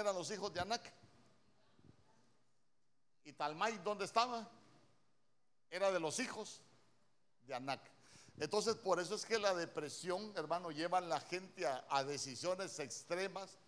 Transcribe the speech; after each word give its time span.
eran 0.00 0.14
los 0.14 0.30
hijos 0.30 0.52
de 0.52 0.60
Anac? 0.60 0.82
¿Y 3.24 3.32
Talmai 3.32 3.78
dónde 3.78 4.04
estaba? 4.04 4.50
Era 5.70 5.92
de 5.92 6.00
los 6.00 6.18
hijos 6.18 6.60
de 7.46 7.54
Anac. 7.54 7.80
Entonces, 8.38 8.74
por 8.74 8.98
eso 8.98 9.14
es 9.14 9.26
que 9.26 9.38
la 9.38 9.54
depresión, 9.54 10.32
hermano, 10.34 10.70
lleva 10.70 10.98
a 10.98 11.02
la 11.02 11.20
gente 11.20 11.66
a, 11.66 12.04
decisiones 12.04 12.78
extremas. 12.78 13.58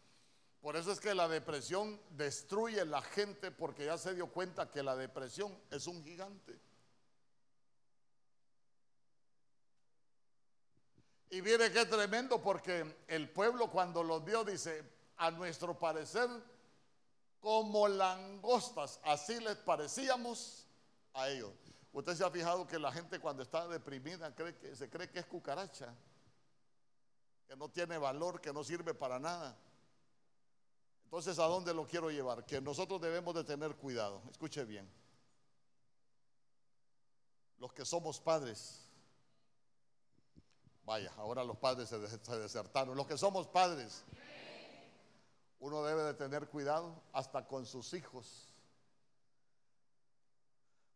Por 0.63 0.77
eso 0.77 0.93
es 0.93 0.99
que 0.99 1.15
la 1.15 1.29
depresión 1.29 2.01
destruye 2.11 2.81
a 2.81 2.85
la 2.87 3.03
gente 3.03 3.51
porque 3.51 3.85
ya 3.85 3.99
se 3.99 4.15
dio 4.15 4.29
cuenta 4.29 4.71
que 4.71 4.83
la 4.83 4.97
depresión 4.97 5.57
es 5.71 5.87
un 5.87 6.03
gigante. 6.03 6.59
Y 11.29 11.41
viene 11.41 11.71
que 11.71 11.85
tremendo 11.85 12.41
porque 12.41 13.05
el 13.09 13.29
pueblo 13.29 13.71
cuando 13.71 14.03
los 14.03 14.25
vio 14.25 14.45
dice, 14.45 14.85
a 15.23 15.31
nuestro 15.31 15.79
parecer, 15.79 16.29
como 17.39 17.87
langostas, 17.87 18.99
así 19.05 19.39
les 19.39 19.57
parecíamos 19.59 20.67
a 21.15 21.29
ellos. 21.29 21.53
Usted 21.93 22.17
se 22.17 22.25
ha 22.25 22.31
fijado 22.31 22.67
que 22.67 22.77
la 22.77 22.91
gente 22.91 23.21
cuando 23.21 23.45
está 23.45 23.69
deprimida 23.69 24.35
cree 24.35 24.57
que, 24.57 24.75
se 24.75 24.91
cree 24.91 25.09
que 25.09 25.21
es 25.21 25.27
cucaracha, 25.27 25.95
que 27.47 27.55
no 27.55 27.69
tiene 27.69 27.99
valor, 27.99 28.41
que 28.41 28.53
no 28.53 28.65
sirve 28.65 28.95
para 28.95 29.21
nada. 29.21 29.57
Entonces, 31.05 31.39
¿a 31.39 31.45
dónde 31.45 31.73
lo 31.73 31.87
quiero 31.87 32.11
llevar? 32.11 32.45
Que 32.45 32.61
nosotros 32.61 33.01
debemos 33.01 33.33
de 33.37 33.45
tener 33.45 33.77
cuidado. 33.77 34.23
Escuche 34.29 34.65
bien. 34.65 34.91
Los 37.59 37.73
que 37.73 37.85
somos 37.85 38.19
padres, 38.19 38.83
Vaya, 40.85 41.13
ahora 41.17 41.45
los 41.45 41.57
padres 41.59 41.89
se, 41.89 41.99
desertaron. 41.99 42.97
Los 42.97 43.07
que 43.07 43.17
somos 43.17 43.47
padres, 43.47 44.03
uno 45.63 45.85
debe 45.85 46.03
de 46.03 46.15
tener 46.15 46.49
cuidado 46.49 47.01
hasta 47.13 47.47
con 47.47 47.65
sus 47.67 47.95
hijos. 47.95 48.49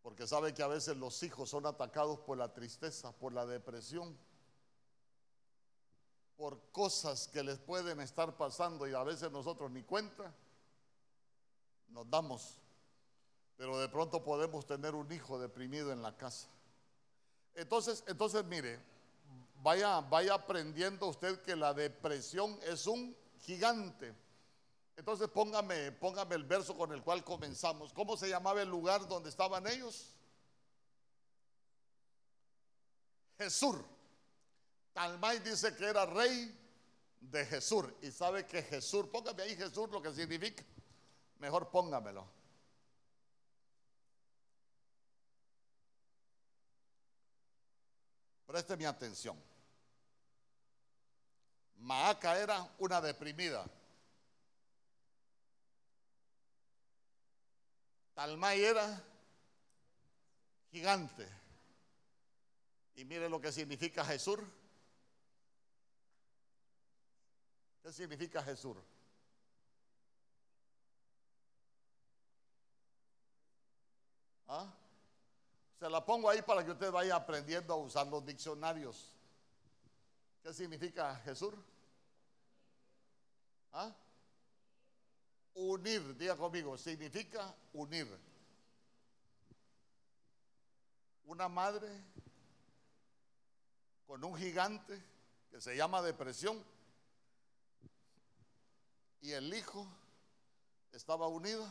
Porque 0.03 0.27
sabe 0.27 0.53
que 0.53 0.63
a 0.65 0.67
veces 0.67 0.97
los 0.97 1.23
hijos 1.23 1.51
son 1.51 1.67
atacados 1.67 2.19
por 2.19 2.37
la 2.37 2.53
tristeza, 2.53 3.13
por 3.13 3.33
la 3.33 3.47
depresión, 3.47 4.19
por 6.37 6.61
cosas 6.73 7.29
que 7.29 7.45
les 7.45 7.61
pueden 7.61 8.01
estar 8.01 8.37
pasando 8.37 8.89
y 8.89 8.95
a 8.95 9.05
veces 9.05 9.31
nosotros 9.31 9.71
ni 9.71 9.85
cuenta 9.85 10.35
nos 11.91 12.11
damos. 12.11 12.59
Pero 13.57 13.79
de 13.79 13.89
pronto 13.89 14.25
podemos 14.25 14.67
tener 14.67 14.97
un 14.97 15.11
hijo 15.13 15.39
deprimido 15.39 15.93
en 15.93 16.03
la 16.03 16.17
casa. 16.17 16.49
Entonces, 17.55 18.03
entonces 18.09 18.45
mire, 18.45 18.81
vaya, 19.63 20.01
vaya 20.01 20.35
aprendiendo 20.35 21.07
usted 21.07 21.41
que 21.43 21.55
la 21.55 21.73
depresión 21.73 22.59
es 22.65 22.89
un 22.89 23.17
gigante. 23.39 24.26
Entonces 24.97 25.29
póngame, 25.29 25.93
póngame 25.93 26.35
el 26.35 26.45
verso 26.45 26.77
con 26.77 26.91
el 26.93 27.03
cual 27.03 27.23
comenzamos. 27.23 27.93
¿Cómo 27.93 28.17
se 28.17 28.29
llamaba 28.29 28.63
el 28.63 28.69
lugar 28.69 29.07
donde 29.07 29.29
estaban 29.29 29.67
ellos? 29.67 30.13
Jesús. 33.39 33.77
Talmay 34.95 35.41
dice 35.41 35.77
que 35.77 35.85
era 35.85 36.07
rey 36.07 36.59
de 37.21 37.45
Jesús. 37.45 37.85
Y 38.01 38.11
sabe 38.11 38.47
que 38.47 38.63
Jesús, 38.63 39.07
póngame 39.09 39.43
ahí 39.43 39.55
Jesús 39.55 39.91
lo 39.91 40.01
que 40.01 40.15
significa. 40.15 40.65
Mejor 41.39 41.71
póngamelo. 41.71 42.27
Preste 48.47 48.77
mi 48.79 48.87
atención. 48.87 49.39
Maaca 51.77 52.39
era 52.39 52.67
una 52.79 53.03
deprimida. 53.03 53.67
Talmay 58.17 58.65
era 58.65 59.05
gigante. 60.71 61.29
Y 62.95 63.05
mire 63.05 63.29
lo 63.29 63.39
que 63.39 63.53
significa 63.53 64.03
Jesús. 64.07 64.41
¿Qué 67.83 67.93
significa 67.93 68.43
Jesús? 68.43 68.79
¿Ah? 74.49 74.73
Se 75.79 75.91
la 75.91 76.03
pongo 76.03 76.31
ahí 76.31 76.41
para 76.41 76.65
que 76.65 76.71
usted 76.71 76.91
vaya 76.91 77.17
aprendiendo 77.17 77.75
a 77.75 77.77
usar 77.77 78.07
los 78.07 78.25
diccionarios. 78.25 79.13
¿Qué 80.43 80.55
significa 80.55 81.17
Jesús? 81.17 81.53
¿Ah? 83.75 83.95
Unir, 85.57 86.15
diga 86.17 86.37
conmigo, 86.37 86.77
significa 86.77 87.55
unir. 87.73 88.07
Una 91.25 91.49
madre 91.49 91.89
con 94.07 94.23
un 94.23 94.37
gigante 94.37 95.03
que 95.51 95.61
se 95.61 95.75
llama 95.75 96.03
depresión 96.03 96.63
y 99.23 99.33
el 99.33 99.53
hijo 99.55 99.89
estaba 100.93 101.27
unido 101.27 101.67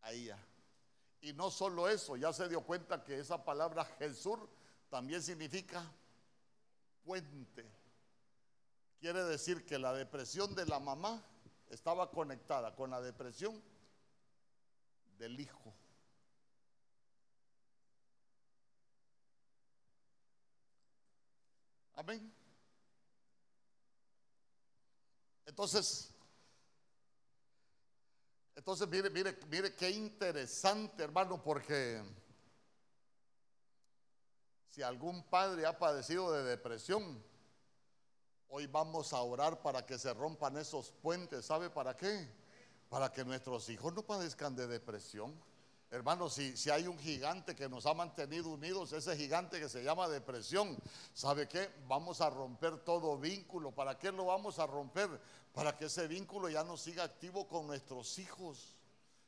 a 0.00 0.12
ella. 0.12 0.38
Y 1.20 1.34
no 1.34 1.50
solo 1.50 1.90
eso, 1.90 2.16
ya 2.16 2.32
se 2.32 2.48
dio 2.48 2.62
cuenta 2.62 3.04
que 3.04 3.18
esa 3.18 3.44
palabra 3.44 3.84
Jesús 3.98 4.38
también 4.88 5.22
significa 5.22 5.84
puente. 7.04 7.70
Quiere 8.98 9.22
decir 9.24 9.66
que 9.66 9.78
la 9.78 9.92
depresión 9.92 10.54
de 10.54 10.64
la 10.64 10.80
mamá 10.80 11.22
estaba 11.72 12.10
conectada 12.10 12.74
con 12.76 12.90
la 12.90 13.00
depresión 13.00 13.62
del 15.16 15.40
hijo. 15.40 15.74
Amén. 21.94 22.30
Entonces, 25.46 26.14
entonces, 28.54 28.86
mire, 28.88 29.08
mire, 29.08 29.38
mire 29.48 29.74
qué 29.74 29.90
interesante, 29.90 31.02
hermano, 31.02 31.42
porque 31.42 32.02
si 34.68 34.82
algún 34.82 35.24
padre 35.30 35.64
ha 35.64 35.78
padecido 35.78 36.32
de 36.32 36.42
depresión, 36.44 37.24
hoy 38.54 38.66
vamos 38.66 39.14
a 39.14 39.22
orar 39.22 39.62
para 39.62 39.84
que 39.86 39.98
se 39.98 40.12
rompan 40.12 40.58
esos 40.58 40.92
puentes. 40.92 41.46
¿Sabe 41.46 41.70
para 41.70 41.96
qué? 41.96 42.28
Para 42.90 43.10
que 43.10 43.24
nuestros 43.24 43.66
hijos 43.70 43.94
no 43.94 44.02
padezcan 44.02 44.54
de 44.54 44.66
depresión. 44.66 45.34
Hermano, 45.90 46.28
si, 46.28 46.54
si 46.56 46.68
hay 46.68 46.86
un 46.86 46.98
gigante 46.98 47.54
que 47.54 47.66
nos 47.66 47.86
ha 47.86 47.94
mantenido 47.94 48.50
unidos, 48.50 48.92
ese 48.92 49.16
gigante 49.16 49.58
que 49.58 49.70
se 49.70 49.82
llama 49.82 50.06
depresión, 50.06 50.76
¿sabe 51.14 51.48
qué? 51.48 51.70
Vamos 51.88 52.20
a 52.20 52.28
romper 52.28 52.78
todo 52.80 53.16
vínculo. 53.18 53.72
¿Para 53.72 53.98
qué 53.98 54.12
lo 54.12 54.26
vamos 54.26 54.58
a 54.58 54.66
romper? 54.66 55.08
Para 55.54 55.74
que 55.74 55.86
ese 55.86 56.06
vínculo 56.06 56.50
ya 56.50 56.62
no 56.62 56.76
siga 56.76 57.04
activo 57.04 57.48
con 57.48 57.66
nuestros 57.66 58.18
hijos, 58.18 58.76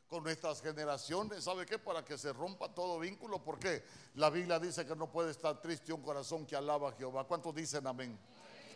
con 0.06 0.22
nuestras 0.22 0.60
generaciones. 0.60 1.44
¿Sabe 1.44 1.64
qué? 1.64 1.78
Para 1.78 2.04
que 2.04 2.18
se 2.18 2.30
rompa 2.30 2.74
todo 2.74 2.98
vínculo. 2.98 3.42
Porque 3.42 3.84
la 4.16 4.28
Biblia 4.28 4.58
dice 4.58 4.84
que 4.84 4.94
no 4.94 5.10
puede 5.10 5.30
estar 5.30 5.62
triste 5.62 5.94
un 5.94 6.02
corazón 6.02 6.44
que 6.44 6.56
alaba 6.56 6.90
a 6.90 6.92
Jehová. 6.92 7.24
¿Cuántos 7.24 7.54
dicen 7.54 7.86
amén? 7.86 8.18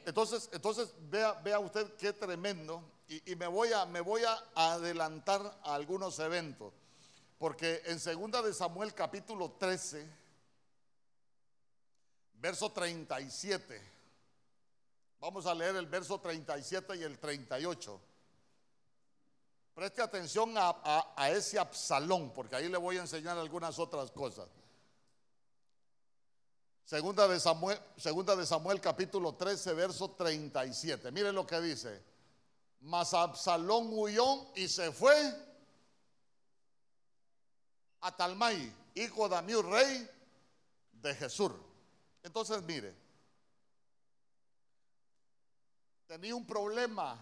Entonces, 0.07 0.49
entonces 0.53 0.93
vea, 1.11 1.59
usted 1.59 1.95
qué 1.97 2.13
tremendo. 2.13 2.83
Y, 3.09 3.35
me, 3.37 3.47
voy 3.47 3.73
a, 3.73 3.87
me 3.87 4.01
voy 4.01 4.23
a 4.25 4.45
adelantar 4.55 5.61
a 5.65 5.75
algunos 5.75 6.19
eventos. 6.19 6.73
Porque 7.39 7.83
en 7.87 8.01
segunda 8.01 8.43
de 8.43 8.53
Samuel 8.53 8.93
capítulo 8.95 9.53
13, 9.53 10.07
verso 12.35 12.71
37, 12.71 13.81
vamos 15.21 15.47
a 15.47 15.55
leer 15.55 15.77
el 15.77 15.87
verso 15.87 16.21
37 16.21 16.97
y 16.97 17.03
el 17.03 17.19
38. 17.19 18.01
Preste 19.75 20.03
atención 20.03 20.55
a 20.57 21.31
ese 21.31 21.59
Absalón, 21.59 22.33
porque 22.33 22.57
ahí 22.57 22.69
le 22.69 22.79
voy 22.79 22.99
a 22.99 23.03
enseñar 23.03 23.39
algunas 23.39 23.79
otras 23.79 24.11
cosas. 24.11 24.49
Segunda 26.89 27.29
de 27.29 27.39
Samuel, 27.39 27.79
segunda 27.99 28.35
de 28.35 28.47
Samuel 28.47 28.81
capítulo 28.81 29.35
13, 29.35 29.75
verso 29.75 30.13
37. 30.13 31.13
Mire 31.13 31.35
lo 31.35 31.47
que 31.47 31.61
dice. 31.61 32.03
Mas 32.81 33.13
Absalón 33.13 33.91
huyó 33.93 34.47
y 34.57 34.69
se 34.69 34.91
fue 34.91 35.15
a 38.01 38.17
Talmai, 38.17 38.73
hijo 38.95 39.29
de 39.29 39.37
Amiú, 39.37 39.61
rey 39.61 40.09
de 40.93 41.15
Jesús. 41.15 41.53
Entonces, 42.23 42.63
mire, 42.63 42.97
tenía 46.07 46.35
un 46.35 46.47
problema. 46.47 47.19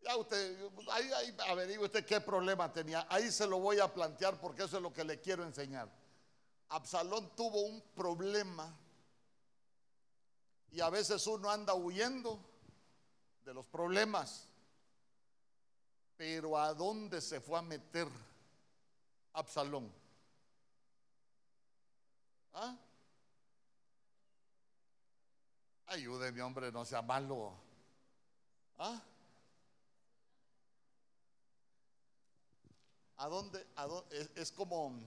Ya 0.00 0.16
usted, 0.16 0.68
ahí, 0.90 1.12
ahí 1.12 1.36
averigüe 1.48 1.84
usted 1.84 2.04
qué 2.04 2.20
problema 2.20 2.72
tenía. 2.72 3.06
Ahí 3.08 3.30
se 3.30 3.46
lo 3.46 3.60
voy 3.60 3.78
a 3.78 3.94
plantear 3.94 4.40
porque 4.40 4.64
eso 4.64 4.78
es 4.78 4.82
lo 4.82 4.92
que 4.92 5.04
le 5.04 5.20
quiero 5.20 5.44
enseñar. 5.44 6.01
Absalón 6.72 7.30
tuvo 7.36 7.62
un 7.62 7.80
problema 7.94 8.74
y 10.70 10.80
a 10.80 10.88
veces 10.88 11.26
uno 11.26 11.50
anda 11.50 11.74
huyendo 11.74 12.40
de 13.44 13.52
los 13.52 13.66
problemas 13.66 14.48
Pero 16.16 16.56
¿a 16.56 16.72
dónde 16.72 17.20
se 17.20 17.40
fue 17.40 17.58
a 17.58 17.62
meter 17.62 18.08
Absalón? 19.32 19.92
¿Ah? 22.54 22.76
Ayúdeme, 25.86 26.40
hombre, 26.42 26.70
no 26.70 26.84
sea 26.84 27.02
malo. 27.02 27.52
¿Ah? 28.78 29.02
¿A 33.16 33.28
dónde? 33.28 33.66
Es, 34.36 34.52
como, 34.52 34.98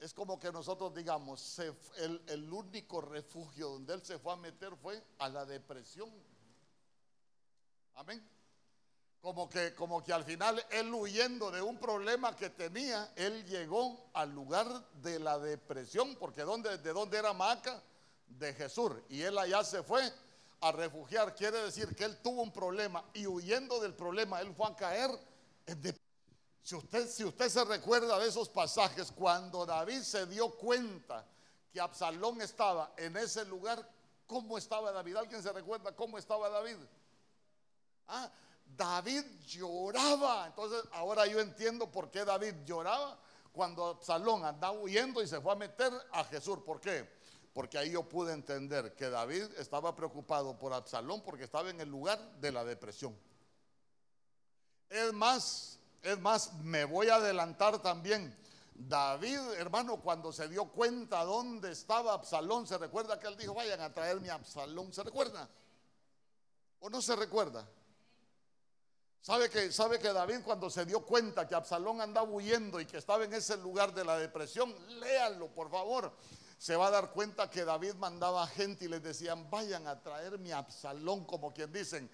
es 0.00 0.14
como 0.14 0.40
que 0.40 0.50
nosotros 0.50 0.94
digamos, 0.94 1.58
el, 1.58 2.22
el 2.26 2.52
único 2.52 3.02
refugio 3.02 3.68
donde 3.68 3.94
él 3.94 4.02
se 4.02 4.18
fue 4.18 4.32
a 4.32 4.36
meter 4.36 4.74
fue 4.76 5.02
a 5.18 5.28
la 5.28 5.44
depresión. 5.44 6.10
Amén. 7.94 8.26
Como 9.20 9.50
que, 9.50 9.74
como 9.74 10.02
que 10.02 10.14
al 10.14 10.24
final 10.24 10.64
él 10.70 10.92
huyendo 10.94 11.50
de 11.50 11.60
un 11.60 11.78
problema 11.78 12.34
que 12.34 12.48
tenía, 12.48 13.12
él 13.16 13.44
llegó 13.44 14.10
al 14.14 14.30
lugar 14.30 14.66
de 15.02 15.18
la 15.18 15.38
depresión, 15.38 16.16
porque 16.16 16.40
¿dónde, 16.42 16.78
¿de 16.78 16.92
dónde 16.94 17.18
era 17.18 17.34
Maca? 17.34 17.82
De 18.26 18.54
Jesús. 18.54 18.92
Y 19.10 19.20
él 19.20 19.36
allá 19.36 19.62
se 19.62 19.82
fue 19.82 20.10
a 20.62 20.72
refugiar. 20.72 21.34
Quiere 21.34 21.58
decir 21.62 21.94
que 21.94 22.04
él 22.04 22.16
tuvo 22.22 22.40
un 22.40 22.52
problema 22.52 23.04
y 23.12 23.26
huyendo 23.26 23.78
del 23.80 23.92
problema, 23.92 24.40
él 24.40 24.54
fue 24.54 24.66
a 24.66 24.74
caer 24.74 25.10
en 25.66 25.82
depresión. 25.82 25.99
Si 26.62 26.74
usted, 26.74 27.08
si 27.08 27.24
usted 27.24 27.48
se 27.48 27.64
recuerda 27.64 28.18
de 28.18 28.28
esos 28.28 28.48
pasajes, 28.48 29.10
cuando 29.12 29.64
David 29.64 30.02
se 30.02 30.26
dio 30.26 30.50
cuenta 30.50 31.26
que 31.72 31.80
Absalón 31.80 32.40
estaba 32.42 32.92
en 32.96 33.16
ese 33.16 33.44
lugar, 33.44 33.88
¿cómo 34.26 34.58
estaba 34.58 34.92
David? 34.92 35.16
¿Alguien 35.16 35.42
se 35.42 35.52
recuerda 35.52 35.94
cómo 35.96 36.18
estaba 36.18 36.48
David? 36.48 36.76
Ah, 38.08 38.30
David 38.76 39.24
lloraba. 39.46 40.46
Entonces 40.46 40.82
ahora 40.92 41.26
yo 41.26 41.40
entiendo 41.40 41.90
por 41.90 42.10
qué 42.10 42.24
David 42.24 42.54
lloraba 42.64 43.18
cuando 43.52 43.86
Absalón 43.86 44.44
andaba 44.44 44.78
huyendo 44.78 45.22
y 45.22 45.26
se 45.26 45.40
fue 45.40 45.52
a 45.52 45.56
meter 45.56 45.92
a 46.12 46.24
Jesús. 46.24 46.58
¿Por 46.64 46.80
qué? 46.80 47.08
Porque 47.52 47.78
ahí 47.78 47.90
yo 47.90 48.08
pude 48.08 48.32
entender 48.32 48.94
que 48.94 49.10
David 49.10 49.44
estaba 49.58 49.94
preocupado 49.94 50.56
por 50.58 50.72
Absalón 50.72 51.22
porque 51.22 51.44
estaba 51.44 51.70
en 51.70 51.80
el 51.80 51.88
lugar 51.88 52.18
de 52.40 52.52
la 52.52 52.64
depresión. 52.64 53.16
Es 54.88 55.12
más, 55.12 55.79
es 56.02 56.18
más, 56.18 56.52
me 56.62 56.84
voy 56.84 57.08
a 57.08 57.16
adelantar 57.16 57.80
también. 57.80 58.36
David, 58.74 59.38
hermano, 59.58 60.00
cuando 60.00 60.32
se 60.32 60.48
dio 60.48 60.66
cuenta 60.66 61.22
dónde 61.24 61.72
estaba 61.72 62.14
Absalón, 62.14 62.66
se 62.66 62.78
recuerda 62.78 63.20
que 63.20 63.26
él 63.26 63.36
dijo, 63.36 63.52
vayan 63.52 63.80
a 63.80 63.92
traerme 63.92 64.30
a 64.30 64.34
Absalón, 64.34 64.92
¿se 64.92 65.02
recuerda? 65.02 65.48
¿O 66.80 66.88
no 66.88 67.02
se 67.02 67.14
recuerda? 67.14 67.68
¿Sabe 69.20 69.50
que, 69.50 69.70
¿Sabe 69.70 69.98
que 69.98 70.14
David 70.14 70.38
cuando 70.42 70.70
se 70.70 70.86
dio 70.86 71.04
cuenta 71.04 71.46
que 71.46 71.54
Absalón 71.54 72.00
andaba 72.00 72.26
huyendo 72.26 72.80
y 72.80 72.86
que 72.86 72.96
estaba 72.96 73.24
en 73.24 73.34
ese 73.34 73.58
lugar 73.58 73.92
de 73.92 74.02
la 74.02 74.16
depresión, 74.16 74.74
léanlo 74.98 75.48
por 75.48 75.70
favor, 75.70 76.10
se 76.60 76.76
va 76.76 76.88
a 76.88 76.90
dar 76.90 77.10
cuenta 77.12 77.48
que 77.48 77.64
David 77.64 77.94
mandaba 77.94 78.46
gente 78.46 78.84
y 78.84 78.88
les 78.88 79.02
decían, 79.02 79.48
vayan 79.48 79.86
a 79.86 79.98
traerme 80.02 80.52
a 80.52 80.58
Absalón, 80.58 81.24
como 81.24 81.54
quien 81.54 81.72
dicen, 81.72 82.10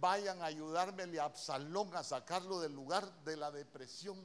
vayan 0.00 0.40
a 0.40 0.46
ayudarme 0.46 1.18
a 1.18 1.24
Absalón 1.24 1.94
a 1.94 2.02
sacarlo 2.02 2.60
del 2.60 2.72
lugar 2.72 3.06
de 3.24 3.36
la 3.36 3.50
depresión. 3.50 4.16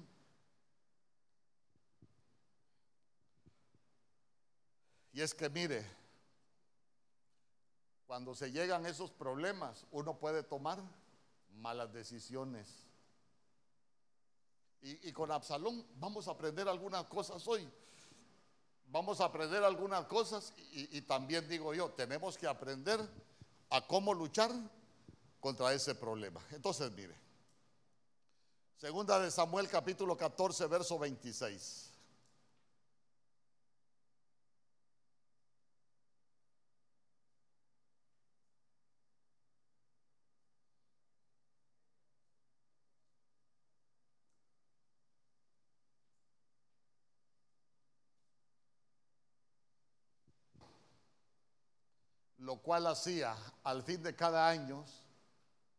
Y 5.11 5.19
es 5.19 5.33
que 5.33 5.49
mire, 5.49 5.85
cuando 8.07 8.33
se 8.33 8.53
llegan 8.53 8.85
esos 8.85 9.11
problemas, 9.11 9.85
uno 9.91 10.17
puede 10.17 10.43
tomar 10.43 10.81
malas 11.57 11.91
decisiones. 11.91 12.65
Y, 14.81 15.11
con 15.11 15.31
Absalón 15.31 15.85
vamos 15.95 16.29
a 16.29 16.31
aprender 16.31 16.65
algunas 16.69 17.03
cosas 17.07 17.45
hoy. 17.45 17.69
Vamos 18.95 19.19
a 19.19 19.25
aprender 19.25 19.61
algunas 19.61 20.05
cosas 20.05 20.53
y, 20.71 21.01
también 21.01 21.49
digo 21.49 21.73
yo, 21.73 21.89
tenemos 21.91 22.37
que 22.37 22.47
aprender 22.47 22.97
a 23.69 23.85
cómo 23.85 24.13
luchar 24.13 24.49
contra 25.41 25.73
ese 25.73 25.95
problema. 25.95 26.41
Entonces, 26.51 26.89
mire, 26.93 27.13
segunda 28.77 29.19
de 29.19 29.29
Samuel 29.31 29.67
capítulo 29.67 30.15
14, 30.15 30.67
verso 30.67 30.97
26. 30.97 31.84
Lo 52.45 52.57
cual 52.57 52.85
hacía 52.85 53.35
al 53.63 53.81
fin 53.81 54.03
de 54.03 54.15
cada 54.15 54.47
año, 54.47 54.85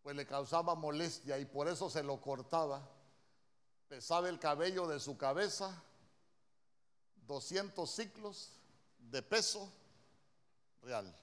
pues 0.03 0.17
le 0.17 0.27
causaba 0.27 0.75
molestia 0.75 1.39
y 1.39 1.45
por 1.45 1.69
eso 1.69 1.89
se 1.89 2.03
lo 2.03 2.21
cortaba. 2.21 2.83
Pesaba 3.89 4.29
el 4.29 4.41
cabello 4.41 4.89
de 4.89 4.99
su 4.99 5.17
cabeza 5.17 5.81
200 7.29 7.89
ciclos 7.89 8.51
de 8.99 9.23
peso 9.23 9.73
real. 10.83 11.15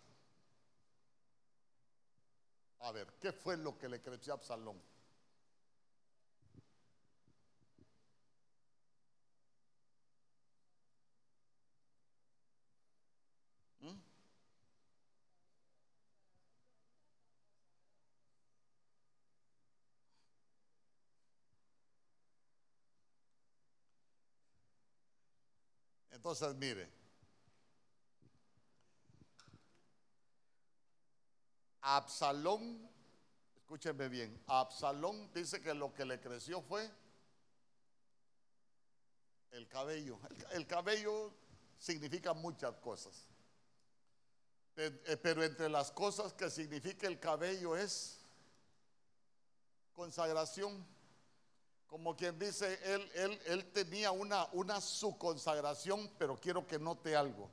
A 2.80 2.92
ver, 2.94 3.12
¿qué 3.20 3.34
fue 3.34 3.58
lo 3.58 3.78
que 3.78 3.90
le 3.90 4.02
creció 4.02 4.32
a 4.32 4.38
Absalón? 4.38 4.82
Entonces, 26.24 26.56
mire, 26.56 26.90
Absalón, 31.82 32.90
escúcheme 33.58 34.08
bien, 34.08 34.42
Absalón 34.48 35.30
dice 35.34 35.60
que 35.60 35.74
lo 35.74 35.94
que 35.94 36.06
le 36.06 36.22
creció 36.22 36.62
fue 36.62 36.90
el 39.52 39.68
cabello. 39.68 40.18
El, 40.52 40.66
cabello 40.66 41.34
significa 41.78 42.34
muchas 42.34 42.74
cosas. 42.78 43.28
Eh, 44.78 45.20
pero 45.22 45.44
entre 45.44 45.68
las 45.68 45.92
cosas 45.92 46.32
que 46.32 46.50
significa 46.50 47.06
el 47.06 47.20
cabello 47.20 47.76
es 47.76 48.22
consagración. 49.92 50.88
Como 51.94 52.16
quien 52.16 52.40
dice, 52.40 52.80
él, 52.92 53.12
él, 53.14 53.42
él 53.46 53.72
tenía 53.72 54.10
una, 54.10 54.48
una 54.54 54.82
su 54.82 55.16
consagración, 55.16 56.12
pero 56.18 56.36
quiero 56.42 56.66
que 56.66 56.80
note 56.80 57.16
algo. 57.16 57.52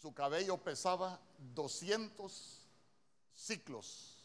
Su 0.00 0.14
cabello 0.14 0.56
pesaba 0.56 1.20
200 1.52 2.68
ciclos. 3.34 4.24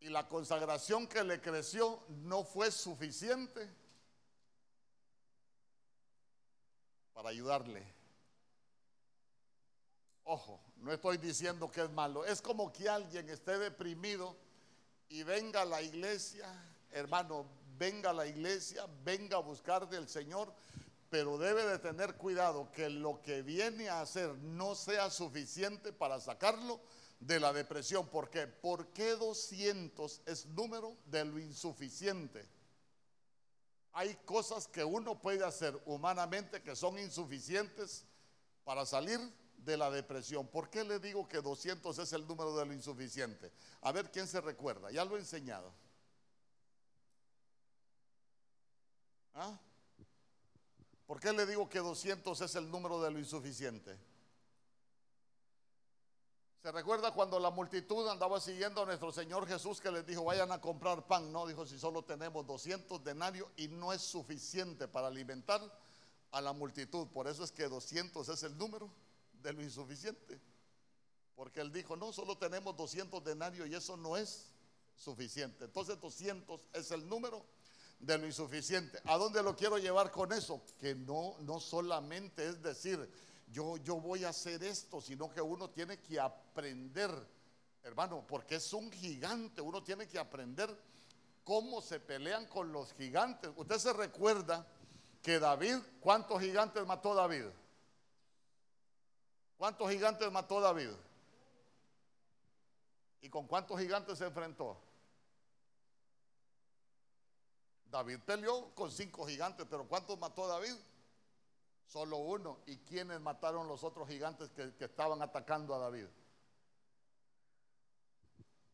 Y 0.00 0.08
la 0.08 0.26
consagración 0.26 1.06
que 1.06 1.22
le 1.22 1.42
creció 1.42 2.02
no 2.08 2.44
fue 2.44 2.70
suficiente 2.70 3.70
para 7.12 7.28
ayudarle. 7.28 7.86
Ojo, 10.24 10.58
no 10.78 10.90
estoy 10.90 11.18
diciendo 11.18 11.70
que 11.70 11.82
es 11.82 11.90
malo. 11.90 12.24
Es 12.24 12.40
como 12.40 12.72
que 12.72 12.88
alguien 12.88 13.28
esté 13.28 13.58
deprimido 13.58 14.36
y 15.08 15.22
venga 15.22 15.62
a 15.62 15.64
la 15.66 15.82
iglesia, 15.82 16.46
hermano, 16.90 17.46
venga 17.76 18.10
a 18.10 18.14
la 18.14 18.26
iglesia, 18.26 18.86
venga 19.04 19.36
a 19.36 19.40
buscar 19.40 19.86
del 19.88 20.08
Señor, 20.08 20.52
pero 21.10 21.36
debe 21.36 21.66
de 21.66 21.78
tener 21.78 22.16
cuidado 22.16 22.72
que 22.72 22.88
lo 22.88 23.20
que 23.20 23.42
viene 23.42 23.88
a 23.90 24.00
hacer 24.00 24.34
no 24.38 24.74
sea 24.74 25.10
suficiente 25.10 25.92
para 25.92 26.18
sacarlo 26.20 26.80
de 27.20 27.38
la 27.38 27.52
depresión. 27.52 28.08
¿Por 28.08 28.30
qué? 28.30 28.46
¿Por 28.46 28.88
qué 28.88 29.10
200 29.10 30.22
es 30.24 30.46
número 30.46 30.96
de 31.04 31.24
lo 31.26 31.38
insuficiente? 31.38 32.48
Hay 33.92 34.14
cosas 34.24 34.66
que 34.66 34.82
uno 34.82 35.20
puede 35.20 35.44
hacer 35.44 35.80
humanamente 35.84 36.62
que 36.62 36.74
son 36.74 36.98
insuficientes 36.98 38.04
para 38.64 38.86
salir 38.86 39.20
de 39.58 39.76
la 39.76 39.90
depresión. 39.90 40.46
¿Por 40.48 40.70
qué 40.70 40.84
le 40.84 40.98
digo 40.98 41.28
que 41.28 41.40
200 41.40 41.98
es 41.98 42.12
el 42.12 42.26
número 42.26 42.56
de 42.56 42.66
lo 42.66 42.72
insuficiente? 42.72 43.52
A 43.82 43.92
ver 43.92 44.10
quién 44.10 44.26
se 44.26 44.40
recuerda. 44.40 44.90
Ya 44.90 45.04
lo 45.04 45.16
he 45.16 45.20
enseñado. 45.20 45.72
¿Ah? 49.34 49.58
¿Por 51.06 51.20
qué 51.20 51.32
le 51.32 51.46
digo 51.46 51.68
que 51.68 51.80
200 51.80 52.40
es 52.40 52.54
el 52.54 52.70
número 52.70 53.02
de 53.02 53.10
lo 53.10 53.18
insuficiente? 53.18 53.98
¿Se 56.62 56.72
recuerda 56.72 57.12
cuando 57.12 57.38
la 57.38 57.50
multitud 57.50 58.08
andaba 58.08 58.40
siguiendo 58.40 58.82
a 58.82 58.86
nuestro 58.86 59.12
Señor 59.12 59.46
Jesús 59.46 59.82
que 59.82 59.90
les 59.90 60.06
dijo, 60.06 60.24
vayan 60.24 60.50
a 60.50 60.62
comprar 60.62 61.06
pan. 61.06 61.30
No, 61.30 61.46
dijo, 61.46 61.66
si 61.66 61.78
solo 61.78 62.04
tenemos 62.04 62.46
200 62.46 63.04
denarios 63.04 63.48
y 63.56 63.68
no 63.68 63.92
es 63.92 64.00
suficiente 64.00 64.88
para 64.88 65.08
alimentar 65.08 65.60
a 66.30 66.40
la 66.40 66.54
multitud. 66.54 67.06
Por 67.08 67.28
eso 67.28 67.44
es 67.44 67.52
que 67.52 67.68
200 67.68 68.26
es 68.30 68.42
el 68.44 68.56
número 68.56 68.90
de 69.44 69.52
lo 69.52 69.62
insuficiente. 69.62 70.40
Porque 71.36 71.60
él 71.60 71.70
dijo, 71.70 71.96
no, 71.96 72.12
solo 72.12 72.36
tenemos 72.36 72.76
200 72.76 73.22
denarios 73.22 73.68
y 73.68 73.74
eso 73.74 73.96
no 73.96 74.16
es 74.16 74.50
suficiente. 74.96 75.66
Entonces 75.66 76.00
200 76.00 76.68
es 76.72 76.90
el 76.90 77.08
número 77.08 77.44
de 77.98 78.18
lo 78.18 78.26
insuficiente. 78.26 78.98
¿A 79.04 79.16
dónde 79.16 79.42
lo 79.42 79.54
quiero 79.54 79.78
llevar 79.78 80.10
con 80.10 80.32
eso? 80.32 80.62
Que 80.78 80.94
no, 80.94 81.36
no 81.40 81.60
solamente 81.60 82.48
es 82.48 82.62
decir, 82.62 83.08
yo, 83.48 83.76
yo 83.78 84.00
voy 84.00 84.24
a 84.24 84.30
hacer 84.30 84.64
esto, 84.64 85.00
sino 85.00 85.30
que 85.30 85.42
uno 85.42 85.70
tiene 85.70 86.00
que 86.00 86.18
aprender, 86.18 87.10
hermano, 87.82 88.24
porque 88.26 88.56
es 88.56 88.72
un 88.72 88.90
gigante, 88.90 89.60
uno 89.60 89.82
tiene 89.82 90.08
que 90.08 90.18
aprender 90.18 90.74
cómo 91.44 91.82
se 91.82 92.00
pelean 92.00 92.46
con 92.46 92.72
los 92.72 92.94
gigantes. 92.94 93.50
Usted 93.56 93.78
se 93.78 93.92
recuerda 93.92 94.66
que 95.20 95.38
David, 95.38 95.76
¿cuántos 96.00 96.40
gigantes 96.40 96.86
mató 96.86 97.14
David? 97.14 97.44
¿Cuántos 99.64 99.90
gigantes 99.90 100.30
mató 100.30 100.60
David? 100.60 100.90
¿Y 103.22 103.30
con 103.30 103.46
cuántos 103.46 103.80
gigantes 103.80 104.18
se 104.18 104.26
enfrentó? 104.26 104.76
David 107.86 108.18
peleó 108.26 108.74
con 108.74 108.90
cinco 108.90 109.26
gigantes, 109.26 109.66
pero 109.70 109.88
¿cuántos 109.88 110.18
mató 110.18 110.46
David? 110.46 110.74
Solo 111.86 112.18
uno. 112.18 112.58
¿Y 112.66 112.76
quiénes 112.80 113.18
mataron 113.22 113.66
los 113.66 113.84
otros 113.84 114.06
gigantes 114.06 114.50
que, 114.50 114.74
que 114.74 114.84
estaban 114.84 115.22
atacando 115.22 115.74
a 115.74 115.78
David? 115.78 116.08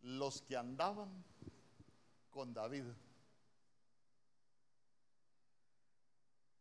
Los 0.00 0.42
que 0.42 0.56
andaban 0.56 1.24
con 2.32 2.52
David. 2.52 2.86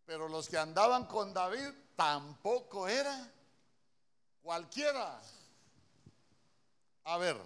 Pero 0.06 0.28
los 0.28 0.48
que 0.48 0.60
andaban 0.60 1.08
con 1.08 1.34
David 1.34 1.72
tampoco 1.96 2.88
era 2.88 3.34
cualquiera. 4.50 5.22
A 7.04 7.18
ver, 7.20 7.38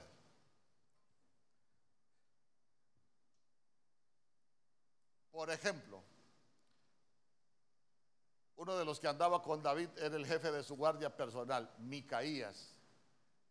por 5.30 5.52
ejemplo, 5.52 6.02
uno 8.56 8.78
de 8.78 8.86
los 8.86 9.02
que 9.02 9.10
andaba 9.10 9.42
con 9.42 9.62
David 9.62 9.90
era 9.98 10.16
el 10.16 10.26
jefe 10.26 10.50
de 10.54 10.64
su 10.64 10.78
guardia 10.78 11.14
personal, 11.14 11.70
Micaías. 11.80 12.74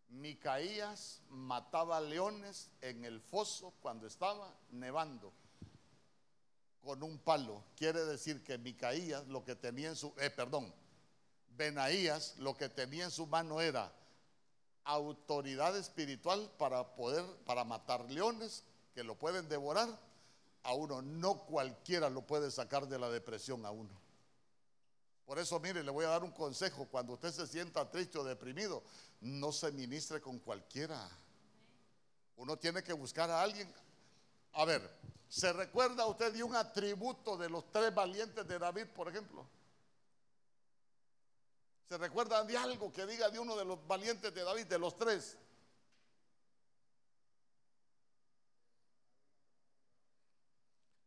Micaías 0.09 1.21
mataba 1.29 2.01
leones 2.01 2.71
en 2.81 3.05
el 3.05 3.21
foso 3.21 3.75
cuando 3.83 4.07
estaba 4.07 4.51
nevando 4.71 5.31
con 6.81 7.03
un 7.03 7.19
palo. 7.19 7.63
Quiere 7.77 8.03
decir 8.07 8.43
que 8.43 8.57
Micaías 8.57 9.27
lo 9.29 9.45
que 9.45 9.57
tenía 9.57 9.91
en 9.91 9.97
su, 9.97 10.15
eh, 10.17 10.31
perdón, 10.31 10.73
Benaías 11.63 12.37
lo 12.39 12.57
que 12.57 12.69
tenía 12.69 13.05
en 13.05 13.11
su 13.11 13.27
mano 13.27 13.61
era 13.61 13.93
autoridad 14.85 15.77
espiritual 15.77 16.51
para 16.59 16.95
poder, 16.97 17.25
para 17.45 17.63
matar 17.63 18.11
leones 18.11 18.65
que 18.95 19.05
lo 19.05 19.15
pueden 19.15 19.49
devorar 19.49 19.89
a 20.65 20.75
uno. 20.75 21.03
No 21.03 21.39
cualquiera 21.45 22.11
lo 22.11 22.23
puede 22.23 22.51
sacar 22.51 22.89
de 22.89 22.99
la 22.99 23.09
depresión 23.11 23.65
a 23.65 23.71
uno. 23.71 24.01
Por 25.25 25.39
eso, 25.39 25.61
mire, 25.61 25.85
le 25.85 25.91
voy 25.91 26.05
a 26.05 26.09
dar 26.09 26.25
un 26.25 26.33
consejo. 26.33 26.89
Cuando 26.91 27.13
usted 27.13 27.31
se 27.31 27.47
sienta 27.47 27.89
triste 27.89 28.19
o 28.19 28.25
deprimido, 28.25 28.83
no 29.21 29.53
se 29.53 29.71
ministre 29.71 30.21
con 30.21 30.41
cualquiera. 30.41 31.09
Uno 32.37 32.59
tiene 32.59 32.83
que 32.83 32.93
buscar 32.93 33.31
a 33.31 33.41
alguien. 33.41 33.73
A 34.55 34.65
ver, 34.65 34.83
¿Se 35.33 35.51
recuerda 35.51 36.05
usted 36.05 36.31
de 36.35 36.43
un 36.43 36.55
atributo 36.55 37.39
de 37.39 37.49
los 37.49 37.73
tres 37.73 37.95
valientes 37.95 38.47
de 38.47 38.59
David, 38.59 38.85
por 38.95 39.09
ejemplo? 39.09 39.47
¿Se 41.93 41.99
recuerda 41.99 42.43
de 42.43 42.57
algo 42.57 42.91
que 42.91 43.05
diga 43.05 43.29
de 43.29 43.39
uno 43.39 43.55
de 43.55 43.67
los 43.67 43.87
valientes 43.87 44.33
de 44.33 44.43
David, 44.43 44.65
de 44.65 44.79
los 44.79 44.97
tres? 44.97 45.37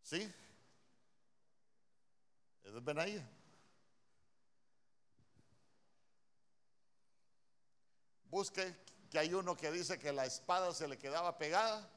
¿Sí? 0.04 0.32
Es 2.64 2.84
Benaía. 2.84 3.28
Busque 8.26 8.78
que 9.10 9.18
hay 9.18 9.34
uno 9.34 9.58
que 9.58 9.72
dice 9.72 9.98
que 9.98 10.14
la 10.14 10.28
espada 10.28 10.72
se 10.72 10.88
le 10.88 11.00
quedaba 11.00 11.40
pegada 11.40 11.90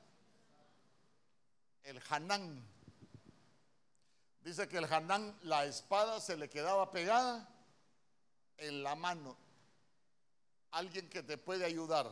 el 1.83 2.01
Hanán. 2.09 2.67
Dice 4.41 4.67
que 4.67 4.79
el 4.79 4.91
Hanán, 4.91 5.39
la 5.43 5.67
espada 5.67 6.23
se 6.23 6.39
le 6.39 6.49
quedaba 6.49 6.91
pegada 6.91 7.55
en 8.59 8.83
la 8.83 8.95
mano. 8.95 9.37
Alguien 10.73 11.09
que 11.09 11.23
te 11.23 11.39
puede 11.39 11.65
ayudar 11.65 12.07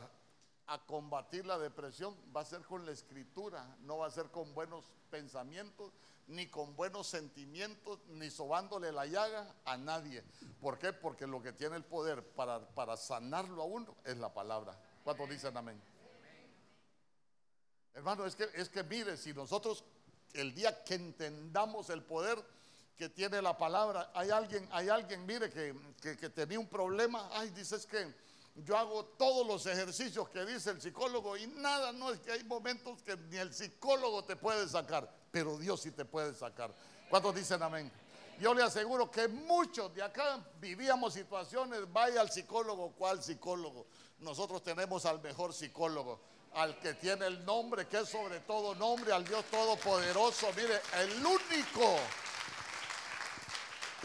a 0.69 0.79
combatir 0.87 1.47
la 1.47 1.59
depresión 1.59 2.17
va 2.35 2.41
a 2.41 2.45
ser 2.45 2.63
con 2.63 2.85
la 2.87 2.93
escritura, 2.93 3.77
no 3.81 3.99
va 3.99 4.07
a 4.07 4.11
ser 4.11 4.27
con 4.31 4.53
buenos 4.55 4.85
pensamientos, 5.11 5.93
ni 6.27 6.49
con 6.49 6.75
buenos 6.75 7.07
sentimientos, 7.07 8.01
ni 8.09 8.31
sobándole 8.31 8.91
la 8.91 9.07
llaga 9.07 9.55
a 9.65 9.77
nadie. 9.77 10.25
¿Por 10.61 10.79
qué? 10.79 10.93
Porque 10.93 11.27
lo 11.27 11.41
que 11.41 11.53
tiene 11.53 11.77
el 11.77 11.85
poder 11.85 12.25
para, 12.35 12.67
para 12.71 12.97
sanarlo 12.97 13.63
a 13.63 13.67
uno 13.67 13.95
es 14.05 14.17
la 14.17 14.33
palabra. 14.33 14.77
¿Cuántos 15.05 15.29
dicen 15.29 15.57
amén? 15.57 15.81
Hermano, 17.95 18.27
es 18.27 18.35
que, 18.35 18.49
es 18.55 18.69
que 18.69 18.83
mire, 18.83 19.17
si 19.17 19.33
nosotros 19.33 19.85
el 20.35 20.55
día 20.55 20.85
que 20.85 20.95
entendamos 20.95 21.91
el 21.91 22.03
poder 22.03 22.43
que 22.97 23.09
tiene 23.09 23.43
la 23.43 23.57
palabra, 23.57 24.11
hay 24.15 24.31
alguien, 24.31 24.67
hay 24.73 24.89
alguien, 24.89 25.27
mire, 25.27 25.51
que, 25.51 25.75
que, 26.17 26.31
tenía 26.31 26.59
un 26.59 26.69
problema, 26.69 27.29
ay, 27.33 27.51
dices 27.51 27.87
que 27.87 28.15
yo 28.57 28.77
hago 28.77 29.05
todos 29.19 29.47
los 29.47 29.67
ejercicios 29.67 30.29
que 30.31 30.45
dice 30.47 30.71
el 30.71 30.81
psicólogo 30.81 31.37
y 31.37 31.47
nada, 31.47 31.93
no 31.93 32.11
es 32.11 32.21
que 32.21 32.33
hay 32.33 32.45
momentos 32.45 33.03
que 33.03 33.17
ni 33.17 33.37
el 33.37 33.53
psicólogo 33.53 34.25
te 34.25 34.37
puede 34.37 34.67
sacar, 34.69 35.13
pero 35.31 35.59
Dios 35.59 35.83
sí 35.83 35.91
te 35.91 36.05
puede 36.07 36.35
sacar. 36.35 36.73
¿Cuántos 37.11 37.35
dicen 37.35 37.63
amén? 37.63 37.93
Yo 38.41 38.55
le 38.55 38.63
aseguro 38.63 39.11
que 39.11 39.29
muchos 39.29 39.95
de 39.95 40.03
acá 40.03 40.39
vivíamos 40.59 41.15
situaciones, 41.15 41.81
vaya 41.93 42.21
al 42.21 42.31
psicólogo, 42.31 42.93
¿cuál 42.93 43.23
psicólogo? 43.23 43.87
Nosotros 44.21 44.63
tenemos 44.63 45.05
al 45.05 45.21
mejor 45.21 45.53
psicólogo 45.53 46.21
al 46.57 46.79
que 46.79 46.95
tiene 46.95 47.27
el 47.27 47.45
nombre 47.45 47.87
que 47.87 47.99
es 47.99 48.09
sobre 48.09 48.41
todo 48.41 48.75
nombre, 48.75 49.13
al 49.13 49.25
Dios 49.25 49.45
Todopoderoso. 49.51 50.49
Mire, 50.57 50.81
el 51.01 51.25
único. 51.25 51.99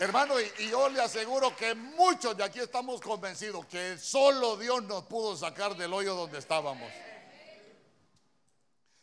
Hermano, 0.02 0.34
y, 0.42 0.68
yo 0.68 0.90
le 0.90 1.00
aseguro 1.00 1.56
que 1.56 1.76
muchos 1.76 2.36
de 2.36 2.44
aquí 2.44 2.60
estamos 2.60 3.00
convencidos 3.02 3.68
que 3.68 4.00
solo 4.00 4.58
Dios 4.58 4.82
nos 4.86 5.04
pudo 5.04 5.38
sacar 5.38 5.78
del 5.78 5.94
hoyo 5.94 6.16
donde 6.16 6.40
estábamos. 6.40 6.92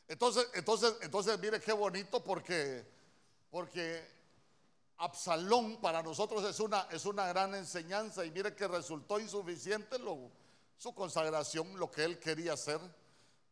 Entonces, 0.08 0.48
entonces, 0.54 0.96
entonces, 1.02 1.38
mire 1.38 1.60
qué 1.60 1.72
bonito 1.72 2.24
porque, 2.24 2.84
porque 3.48 4.04
Absalón 4.96 5.80
para 5.80 6.02
nosotros 6.02 6.42
es 6.42 6.58
una, 6.58 6.88
es 6.90 7.04
una 7.04 7.28
gran 7.28 7.54
enseñanza 7.54 8.24
y 8.24 8.32
mire 8.32 8.56
que 8.56 8.66
resultó 8.66 9.20
insuficiente 9.20 9.98
su 10.78 10.92
consagración, 10.96 11.78
lo 11.78 11.92
que 11.92 12.02
él 12.02 12.18
quería 12.18 12.54
hacer. 12.54 12.80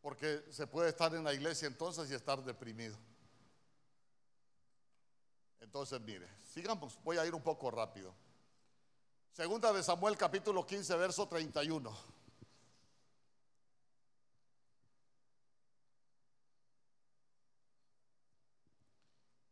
Porque 0.01 0.43
se 0.51 0.67
puede 0.67 0.89
estar 0.89 1.15
en 1.15 1.23
la 1.23 1.33
iglesia 1.33 1.69
entonces 1.69 2.11
y 2.11 2.13
estar 2.13 2.43
deprimido. 2.43 2.97
Entonces, 5.59 5.99
mire, 6.01 6.27
sigamos, 6.53 6.97
voy 7.03 7.17
a 7.17 7.25
ir 7.25 7.33
un 7.33 7.41
poco 7.41 7.69
rápido. 7.71 8.13
Segunda 9.33 9.71
de 9.73 9.83
Samuel 9.83 10.17
capítulo 10.17 10.65
15, 10.65 10.95
verso 10.95 11.27
31. 11.27 11.95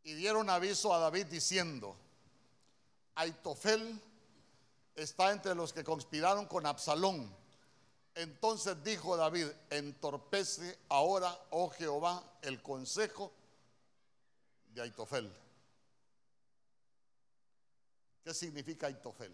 Y 0.04 0.14
dieron 0.14 0.48
aviso 0.50 0.94
a 0.94 0.98
David 0.98 1.26
diciendo, 1.26 1.96
Aitofel 3.16 4.00
está 4.94 5.32
entre 5.32 5.54
los 5.54 5.72
que 5.72 5.82
conspiraron 5.82 6.46
con 6.46 6.64
Absalón 6.66 7.34
entonces 8.16 8.82
dijo 8.82 9.14
David, 9.14 9.46
entorpece 9.68 10.78
ahora, 10.88 11.38
oh 11.50 11.68
Jehová, 11.68 12.24
el 12.40 12.62
consejo 12.62 13.30
de 14.72 14.80
Aitofel. 14.80 15.30
¿Qué 18.26 18.34
significa 18.34 18.88
Aitofel? 18.88 19.32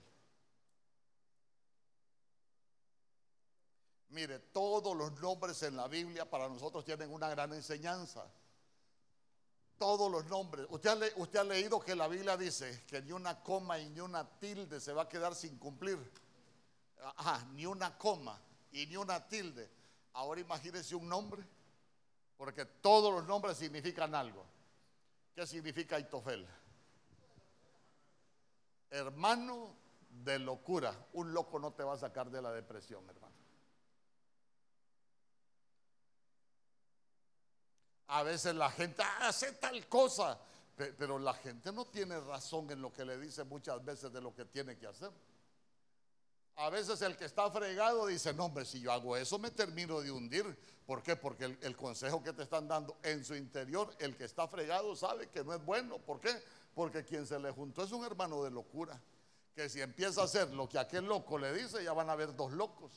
Mire, 4.10 4.38
todos 4.38 4.94
los 4.94 5.18
nombres 5.18 5.62
en 5.62 5.78
la 5.78 5.88
Biblia 5.88 6.28
para 6.28 6.46
nosotros 6.46 6.84
tienen 6.84 7.10
una 7.10 7.30
gran 7.30 7.54
enseñanza. 7.54 8.30
Todos 9.78 10.12
los 10.12 10.26
nombres. 10.26 10.66
Usted 10.68 11.38
ha, 11.38 11.44
leído 11.44 11.80
que 11.80 11.96
la 11.96 12.06
Biblia 12.06 12.36
dice 12.36 12.84
que 12.86 13.00
ni 13.00 13.12
una 13.12 13.42
coma 13.42 13.78
y 13.78 13.88
ni 13.88 14.00
una 14.00 14.28
tilde 14.38 14.78
se 14.78 14.92
va 14.92 15.04
a 15.04 15.08
quedar 15.08 15.34
sin 15.34 15.56
cumplir. 15.56 15.98
Ajá, 17.16 17.46
ni 17.54 17.64
una 17.64 17.96
coma 17.96 18.38
y 18.72 18.86
ni 18.88 18.98
una 18.98 19.26
tilde. 19.26 19.70
Ahora 20.12 20.42
imagínese 20.42 20.94
un 20.94 21.08
nombre, 21.08 21.42
porque 22.36 22.66
todos 22.66 23.10
los 23.10 23.26
nombres 23.26 23.56
significan 23.56 24.14
algo. 24.14 24.44
¿Qué 25.34 25.46
significa 25.46 25.96
Aitofel? 25.96 26.46
Hermano 28.92 29.74
de 30.10 30.38
locura. 30.38 30.94
Un 31.14 31.32
loco 31.32 31.58
no 31.58 31.72
te 31.72 31.82
va 31.82 31.94
a 31.94 31.98
sacar 31.98 32.30
de 32.30 32.42
la 32.42 32.52
depresión, 32.52 33.08
hermano. 33.08 33.34
A 38.08 38.22
veces 38.22 38.54
la 38.54 38.70
gente 38.70 39.02
hace 39.20 39.52
tal 39.52 39.88
cosa, 39.88 40.38
pero 40.76 41.18
la 41.18 41.32
gente 41.32 41.72
no 41.72 41.86
tiene 41.86 42.20
razón 42.20 42.70
en 42.70 42.82
lo 42.82 42.92
que 42.92 43.06
le 43.06 43.18
dice 43.18 43.44
muchas 43.44 43.82
veces 43.82 44.12
de 44.12 44.20
lo 44.20 44.34
que 44.34 44.44
tiene 44.44 44.76
que 44.76 44.86
hacer. 44.86 45.10
A 46.56 46.68
veces 46.68 47.00
el 47.00 47.16
que 47.16 47.24
está 47.24 47.50
fregado 47.50 48.06
dice, 48.06 48.34
no 48.34 48.44
hombre, 48.44 48.66
si 48.66 48.82
yo 48.82 48.92
hago 48.92 49.16
eso 49.16 49.38
me 49.38 49.50
termino 49.50 50.02
de 50.02 50.10
hundir. 50.10 50.44
¿Por 50.84 51.02
qué? 51.02 51.16
Porque 51.16 51.46
el, 51.46 51.58
el, 51.62 51.74
consejo 51.74 52.22
que 52.22 52.34
te 52.34 52.42
están 52.42 52.68
dando 52.68 52.98
en 53.02 53.24
su 53.24 53.34
interior, 53.34 53.94
el 53.98 54.14
que 54.14 54.24
está 54.24 54.46
fregado 54.46 54.94
sabe 54.94 55.30
que 55.30 55.42
no 55.42 55.54
es 55.54 55.64
bueno. 55.64 55.96
¿Por 55.96 56.20
qué? 56.20 56.30
Porque 56.74 57.04
quien 57.04 57.26
se 57.26 57.38
le 57.38 57.50
juntó 57.50 57.82
es 57.82 57.92
un 57.92 58.04
hermano 58.04 58.42
de 58.42 58.50
locura. 58.50 59.00
Que 59.54 59.68
si 59.68 59.80
empieza 59.80 60.22
a 60.22 60.24
hacer 60.24 60.52
lo 60.54 60.68
que 60.68 60.78
aquel 60.78 61.04
loco 61.04 61.38
le 61.38 61.52
dice, 61.52 61.84
ya 61.84 61.92
van 61.92 62.08
a 62.08 62.12
haber 62.12 62.34
dos 62.34 62.52
locos. 62.52 62.92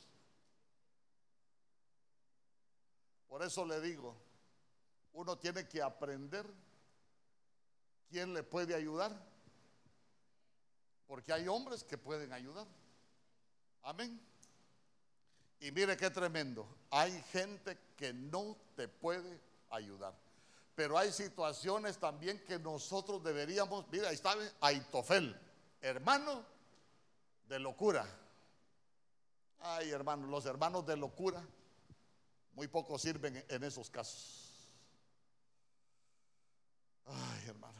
Por 3.27 3.43
eso 3.43 3.65
le 3.65 3.81
digo, 3.81 4.15
uno 5.13 5.37
tiene 5.37 5.67
que 5.67 5.81
aprender 5.81 6.45
quién 8.09 8.33
le 8.33 8.43
puede 8.43 8.73
ayudar. 8.73 9.11
Porque 11.07 11.33
hay 11.33 11.47
hombres 11.47 11.83
que 11.83 11.97
pueden 11.97 12.31
ayudar. 12.31 12.65
Amén. 13.83 14.19
Y 15.59 15.71
mire 15.71 15.97
qué 15.97 16.09
tremendo. 16.09 16.67
Hay 16.89 17.11
gente 17.31 17.77
que 17.97 18.13
no 18.13 18.57
te 18.75 18.87
puede 18.87 19.39
ayudar. 19.69 20.15
Pero 20.75 20.97
hay 20.97 21.11
situaciones 21.13 21.97
también 21.97 22.43
que 22.43 22.59
nosotros 22.59 23.23
deberíamos, 23.23 23.85
mira, 23.89 24.09
ahí 24.09 24.15
está 24.15 24.35
Aitofel, 24.59 25.39
hermano 25.81 26.45
de 27.47 27.59
locura. 27.59 28.05
Ay, 29.61 29.89
hermano, 29.91 30.27
los 30.27 30.45
hermanos 30.45 30.85
de 30.85 30.97
locura 30.97 31.41
muy 32.53 32.67
poco 32.67 32.99
sirven 32.99 33.43
en 33.47 33.63
esos 33.63 33.89
casos. 33.89 34.69
Ay, 37.05 37.47
hermano. 37.47 37.79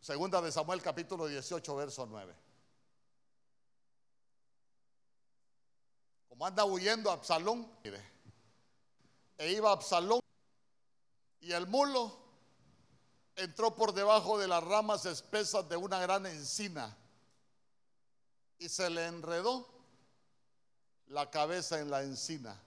Segunda 0.00 0.40
de 0.40 0.52
Samuel 0.52 0.80
capítulo 0.80 1.26
18, 1.26 1.76
verso 1.76 2.06
9. 2.06 2.34
Como 6.28 6.46
anda 6.46 6.64
huyendo 6.64 7.10
Absalón, 7.10 7.68
mire, 7.82 8.00
e 9.36 9.50
iba 9.50 9.72
Absalón 9.72 10.20
y 11.40 11.50
el 11.52 11.66
mulo 11.66 12.25
entró 13.36 13.74
por 13.74 13.92
debajo 13.92 14.38
de 14.38 14.48
las 14.48 14.64
ramas 14.64 15.04
espesas 15.04 15.68
de 15.68 15.76
una 15.76 16.00
gran 16.00 16.26
encina 16.26 16.96
y 18.58 18.68
se 18.68 18.88
le 18.88 19.06
enredó 19.06 19.68
la 21.08 21.30
cabeza 21.30 21.78
en 21.78 21.90
la 21.90 22.02
encina. 22.02 22.58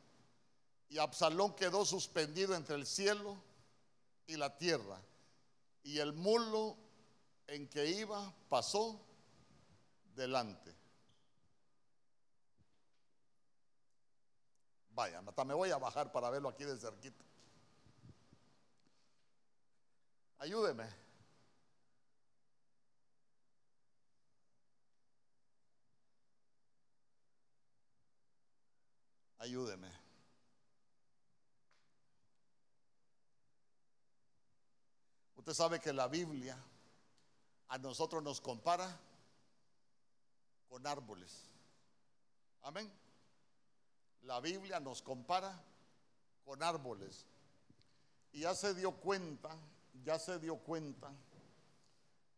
Y 0.88 1.00
Absalón 1.00 1.56
quedó 1.56 1.86
suspendido 1.86 2.56
entre 2.56 2.76
el 2.76 2.86
cielo 2.86 3.38
y 4.28 4.38
la 4.38 4.58
tierra. 4.58 5.02
Y 5.84 6.00
el 6.00 6.14
mulo 6.14 6.78
en 7.48 7.68
que 7.68 7.88
iba 7.88 8.34
pasó 8.48 9.00
delante. 10.16 10.76
Vaya, 14.92 15.24
hasta 15.26 15.46
me 15.46 15.54
voy 15.54 15.72
a 15.72 15.78
bajar 15.78 16.12
para 16.12 16.30
verlo 16.30 16.50
aquí 16.50 16.64
de 16.64 16.78
cerquita. 16.78 17.24
Ayúdeme. 20.40 20.86
Ayúdeme. 29.40 29.90
Usted 35.36 35.54
sabe 35.54 35.80
que 35.80 35.92
la 35.92 36.08
Biblia 36.08 36.58
a 37.68 37.78
nosotros 37.78 38.24
nos 38.24 38.40
compara 38.40 38.98
con 40.70 40.86
árboles. 40.88 41.50
Amén. 42.62 42.92
La 44.22 44.40
Biblia 44.40 44.80
nos 44.80 45.02
compara 45.02 45.62
con 46.46 46.62
árboles. 46.64 47.26
Y 48.32 48.42
ya 48.42 48.54
se 48.56 48.74
dio 48.74 48.92
cuenta, 48.92 49.50
ya 50.04 50.20
se 50.20 50.40
dio 50.40 50.58
cuenta 50.58 51.12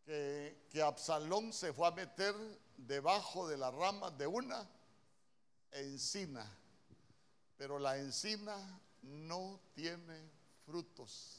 que, 0.04 0.66
que 0.70 0.82
Absalón 0.82 1.52
se 1.52 1.72
fue 1.72 1.88
a 1.88 1.92
meter 1.92 2.34
debajo 2.76 3.48
de 3.48 3.56
la 3.56 3.70
rama 3.70 4.10
de 4.10 4.26
una 4.26 4.68
encina. 5.72 6.46
Pero 7.56 7.78
la 7.78 7.96
encina 7.96 8.80
no 9.02 9.60
tiene 9.74 10.30
frutos. 10.64 11.38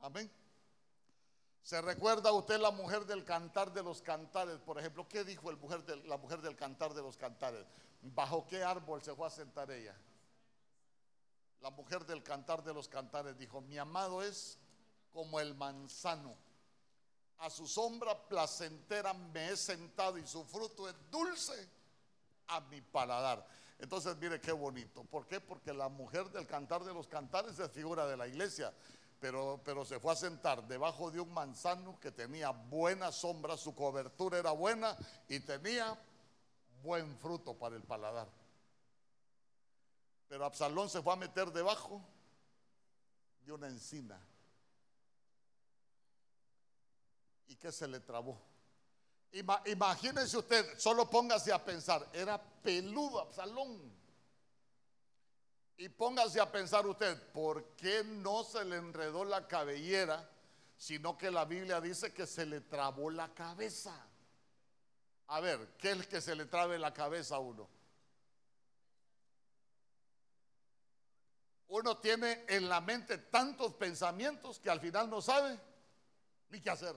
Amén. 0.00 0.30
¿Se 1.62 1.80
recuerda 1.80 2.32
usted 2.32 2.58
la 2.58 2.70
mujer 2.70 3.04
del 3.04 3.24
cantar 3.24 3.72
de 3.72 3.82
los 3.82 4.02
cantares? 4.02 4.58
Por 4.60 4.78
ejemplo, 4.78 5.06
¿qué 5.06 5.24
dijo 5.24 5.52
la 5.52 6.16
mujer 6.16 6.40
del 6.40 6.56
cantar 6.56 6.94
de 6.94 7.02
los 7.02 7.16
cantares? 7.16 7.66
¿Bajo 8.02 8.46
qué 8.46 8.64
árbol 8.64 9.02
se 9.02 9.14
fue 9.14 9.26
a 9.26 9.30
sentar 9.30 9.70
ella? 9.70 9.96
La 11.60 11.70
mujer 11.70 12.06
del 12.06 12.22
cantar 12.22 12.62
de 12.62 12.72
los 12.72 12.88
cantares 12.88 13.36
dijo, 13.38 13.60
mi 13.60 13.78
amado 13.78 14.22
es 14.22 14.58
como 15.12 15.40
el 15.40 15.54
manzano. 15.54 16.34
A 17.38 17.50
su 17.50 17.66
sombra 17.66 18.28
placentera 18.28 19.12
me 19.14 19.50
he 19.50 19.56
sentado 19.56 20.18
y 20.18 20.26
su 20.26 20.44
fruto 20.44 20.88
es 20.88 20.94
dulce 21.10 21.68
a 22.48 22.60
mi 22.60 22.80
paladar. 22.80 23.46
Entonces, 23.78 24.16
mire 24.18 24.40
qué 24.40 24.52
bonito. 24.52 25.04
¿Por 25.04 25.26
qué? 25.26 25.40
Porque 25.40 25.72
la 25.72 25.88
mujer 25.88 26.30
del 26.30 26.46
cantar 26.46 26.84
de 26.84 26.92
los 26.92 27.06
cantares 27.06 27.58
es 27.58 27.70
figura 27.70 28.06
de 28.06 28.16
la 28.16 28.26
iglesia 28.26 28.72
pero, 29.20 29.84
se 29.84 30.00
fue 30.00 30.12
a 30.12 30.16
sentar 30.16 30.66
debajo 30.66 31.10
de 31.10 31.20
un 31.20 31.32
manzano 31.32 32.00
que 32.00 32.10
tenía 32.10 32.50
buena 32.50 33.12
sombra, 33.12 33.56
su 33.58 33.74
cobertura 33.74 34.38
era 34.38 34.52
buena 34.52 34.96
y 35.28 35.40
tenía 35.40 35.98
buen 36.82 37.14
fruto 37.18 37.54
para 37.54 37.76
el 37.76 37.82
paladar. 37.82 38.26
Pero 40.30 40.44
Absalón 40.44 40.88
se 40.88 41.02
fue 41.02 41.12
a 41.12 41.16
meter 41.16 41.50
debajo 41.50 42.00
de 43.44 43.50
una 43.50 43.66
encina. 43.66 44.16
¿Y 47.48 47.56
qué 47.56 47.72
se 47.72 47.88
le 47.88 47.98
trabó? 47.98 48.40
imagínense 49.66 50.38
usted, 50.38 50.78
solo 50.78 51.08
póngase 51.10 51.52
a 51.52 51.64
pensar, 51.64 52.08
era 52.12 52.40
peludo 52.40 53.20
Absalón. 53.20 53.92
Y 55.76 55.88
póngase 55.88 56.40
a 56.40 56.50
pensar 56.50 56.86
usted, 56.86 57.20
¿por 57.32 57.74
qué 57.74 58.04
no 58.04 58.44
se 58.44 58.64
le 58.64 58.76
enredó 58.76 59.24
la 59.24 59.48
cabellera, 59.48 60.30
sino 60.76 61.18
que 61.18 61.32
la 61.32 61.44
Biblia 61.44 61.80
dice 61.80 62.14
que 62.14 62.28
se 62.28 62.46
le 62.46 62.60
trabó 62.60 63.10
la 63.10 63.34
cabeza? 63.34 63.96
A 65.26 65.40
ver, 65.40 65.74
¿qué 65.76 65.90
es 65.90 66.06
que 66.06 66.20
se 66.20 66.36
le 66.36 66.46
trabe 66.46 66.78
la 66.78 66.94
cabeza 66.94 67.34
a 67.34 67.40
uno? 67.40 67.79
Uno 71.70 71.98
tiene 71.98 72.44
en 72.48 72.68
la 72.68 72.80
mente 72.80 73.18
tantos 73.18 73.74
pensamientos 73.74 74.58
que 74.58 74.70
al 74.70 74.80
final 74.80 75.08
no 75.08 75.20
sabe 75.20 75.58
ni 76.50 76.60
qué 76.60 76.70
hacer. 76.70 76.96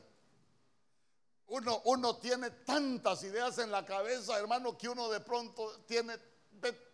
Uno, 1.48 1.82
uno 1.86 2.18
tiene 2.18 2.50
tantas 2.50 3.24
ideas 3.24 3.60
en 3.60 3.72
la 3.72 3.86
cabeza, 3.86 4.38
hermano, 4.40 4.78
que 4.78 4.90
uno 4.90 5.10
de 5.10 5.20
pronto 5.20 5.84
tiene 5.86 6.18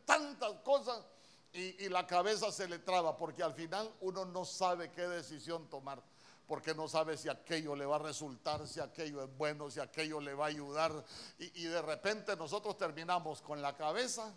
tantas 0.05 0.53
cosas 0.63 1.05
y, 1.53 1.89
la 1.89 2.05
cabeza 2.05 2.51
se 2.51 2.67
le 2.67 2.79
traba 2.79 3.15
porque 3.15 3.43
al 3.43 3.53
final 3.53 3.91
uno 4.01 4.25
no 4.25 4.45
sabe 4.45 4.91
qué 4.91 5.07
decisión 5.07 5.67
tomar 5.69 6.01
porque 6.47 6.73
no 6.73 6.87
sabe 6.87 7.15
si 7.15 7.29
aquello 7.29 7.75
le 7.75 7.85
va 7.85 7.97
a 7.97 7.99
resultar, 7.99 8.67
si 8.67 8.79
aquello 8.79 9.23
es 9.23 9.37
bueno, 9.37 9.69
si 9.69 9.79
aquello 9.79 10.19
le 10.19 10.33
va 10.33 10.45
a 10.45 10.47
ayudar. 10.47 11.05
Y, 11.37 11.63
de 11.65 11.79
repente 11.79 12.35
nosotros 12.35 12.75
terminamos 12.75 13.39
con 13.39 13.61
la 13.61 13.77
cabeza 13.77 14.33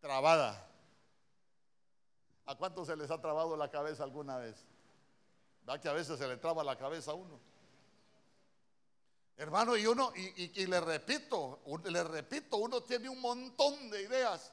trabada. 0.00 0.66
¿A 2.46 2.54
cuántos 2.54 2.86
se 2.86 2.96
les 2.96 3.10
ha 3.10 3.20
trabado 3.20 3.56
la 3.56 3.70
cabeza 3.70 4.04
alguna 4.04 4.38
vez? 4.38 4.64
¿Va 5.68 5.78
que 5.78 5.88
a 5.88 5.92
veces 5.92 6.18
se 6.18 6.26
le 6.26 6.36
traba 6.38 6.64
la 6.64 6.76
cabeza 6.76 7.10
a 7.10 7.14
uno? 7.14 7.38
Hermano, 9.36 9.76
y 9.76 9.86
uno, 9.86 10.12
y, 10.16 10.66
le 10.66 10.80
repito, 10.80 11.60
le 11.84 12.02
repito, 12.02 12.56
uno 12.56 12.82
tiene 12.82 13.08
un 13.08 13.20
montón 13.20 13.88
de 13.90 14.02
ideas, 14.02 14.52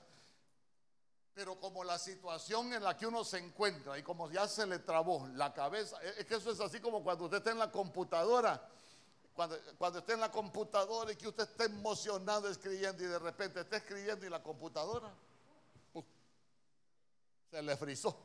pero 1.33 1.59
como 1.59 1.83
la 1.83 1.97
situación 1.97 2.71
en 2.73 2.83
la 2.83 2.95
que 2.95 3.07
uno 3.07 3.23
se 3.23 3.39
encuentra 3.39 3.97
y 3.97 4.03
como 4.03 4.29
ya 4.29 4.47
se 4.47 4.67
le 4.67 4.79
trabó 4.79 5.27
la 5.33 5.53
cabeza, 5.53 5.99
es 6.03 6.25
que 6.25 6.35
eso 6.35 6.51
es 6.51 6.59
así 6.59 6.79
como 6.79 7.03
cuando 7.03 7.25
usted 7.25 7.37
está 7.37 7.51
en 7.51 7.59
la 7.59 7.71
computadora 7.71 8.69
cuando, 9.35 9.59
cuando 9.77 9.99
esté 9.99 10.13
en 10.13 10.21
la 10.21 10.31
computadora 10.31 11.11
y 11.11 11.15
que 11.17 11.27
usted 11.27 11.43
esté 11.43 11.65
emocionado 11.65 12.49
escribiendo 12.49 13.03
y 13.03 13.07
de 13.07 13.19
repente 13.19 13.59
esté 13.59 13.77
escribiendo 13.77 14.25
y 14.25 14.29
la 14.29 14.41
computadora 14.41 15.11
se 17.49 17.61
le 17.61 17.75
frizó. 17.77 18.15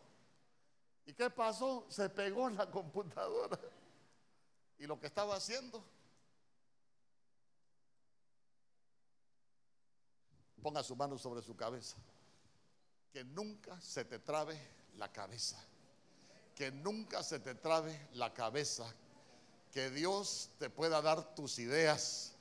¿Y 1.07 1.13
qué 1.13 1.31
pasó? 1.31 1.87
Se 1.89 2.09
pegó 2.09 2.49
en 2.49 2.57
la 2.57 2.71
computadora. 2.71 3.59
Y 4.79 4.87
lo 4.87 4.99
que 4.99 5.07
estaba 5.07 5.37
haciendo, 5.37 5.85
ponga 10.63 10.83
su 10.83 10.97
mano 10.97 11.19
sobre 11.19 11.43
su 11.43 11.57
cabeza. 11.57 11.97
Que 13.13 13.25
nunca 13.25 13.81
se 13.81 14.05
te 14.05 14.19
trabe 14.21 14.59
la 14.97 15.11
cabeza. 15.13 15.63
Que 16.55 16.71
nunca 16.71 17.23
se 17.23 17.41
te 17.41 17.55
trabe 17.55 18.09
la 18.13 18.33
cabeza. 18.33 18.85
Que 19.73 19.91
Dios 19.91 20.51
te 20.59 20.71
pueda 20.71 21.03
dar 21.03 21.35
tus 21.35 21.59
ideas. 21.59 22.35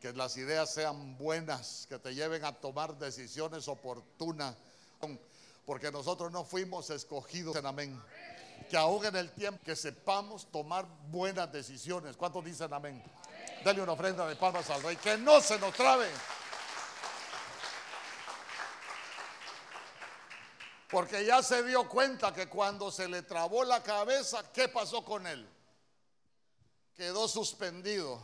Que 0.00 0.12
las 0.12 0.36
ideas 0.36 0.72
sean 0.72 1.18
buenas. 1.18 1.86
Que 1.88 1.98
te 1.98 2.14
lleven 2.14 2.44
a 2.44 2.52
tomar 2.52 2.96
decisiones 2.98 3.68
oportunas. 3.68 4.56
Porque 5.64 5.92
nosotros 5.92 6.32
no 6.32 6.44
fuimos 6.44 6.90
escogidos 6.90 7.56
en 7.56 7.66
amén. 7.66 8.02
Que 8.68 8.76
aún 8.76 9.04
el 9.04 9.32
tiempo 9.32 9.62
que 9.64 9.76
sepamos 9.76 10.50
tomar 10.50 10.86
buenas 11.08 11.52
decisiones. 11.52 12.16
¿Cuántos 12.16 12.44
dicen 12.44 12.72
amén? 12.72 13.02
Dale 13.64 13.82
una 13.82 13.92
ofrenda 13.92 14.26
de 14.26 14.36
palmas 14.36 14.68
al 14.70 14.82
rey. 14.82 14.96
Que 14.96 15.16
no 15.18 15.40
se 15.40 15.58
nos 15.58 15.72
trabe. 15.74 16.08
Porque 20.90 21.24
ya 21.24 21.42
se 21.42 21.62
dio 21.62 21.88
cuenta 21.88 22.34
que 22.34 22.48
cuando 22.48 22.90
se 22.90 23.08
le 23.08 23.22
trabó 23.22 23.64
la 23.64 23.82
cabeza, 23.82 24.52
¿qué 24.52 24.68
pasó 24.68 25.02
con 25.02 25.26
él? 25.26 25.48
Quedó 26.94 27.26
suspendido 27.28 28.22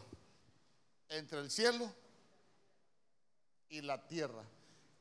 entre 1.09 1.39
el 1.39 1.51
cielo 1.51 1.91
y 3.71 3.81
la 3.81 4.07
tierra. 4.07 4.43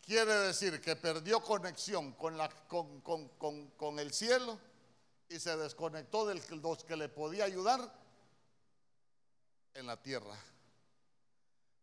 Quiere 0.07 0.33
decir 0.35 0.79
que 0.79 0.95
perdió 0.95 1.41
conexión 1.41 2.13
con, 2.13 3.99
el 3.99 4.13
cielo 4.13 4.57
y 5.27 5.37
se 5.37 5.57
desconectó 5.57 6.25
de 6.25 6.35
los 6.35 6.85
que 6.85 6.95
le 6.95 7.09
podía 7.09 7.43
ayudar 7.43 7.93
en 9.73 9.85
la 9.85 10.01
tierra. 10.01 10.33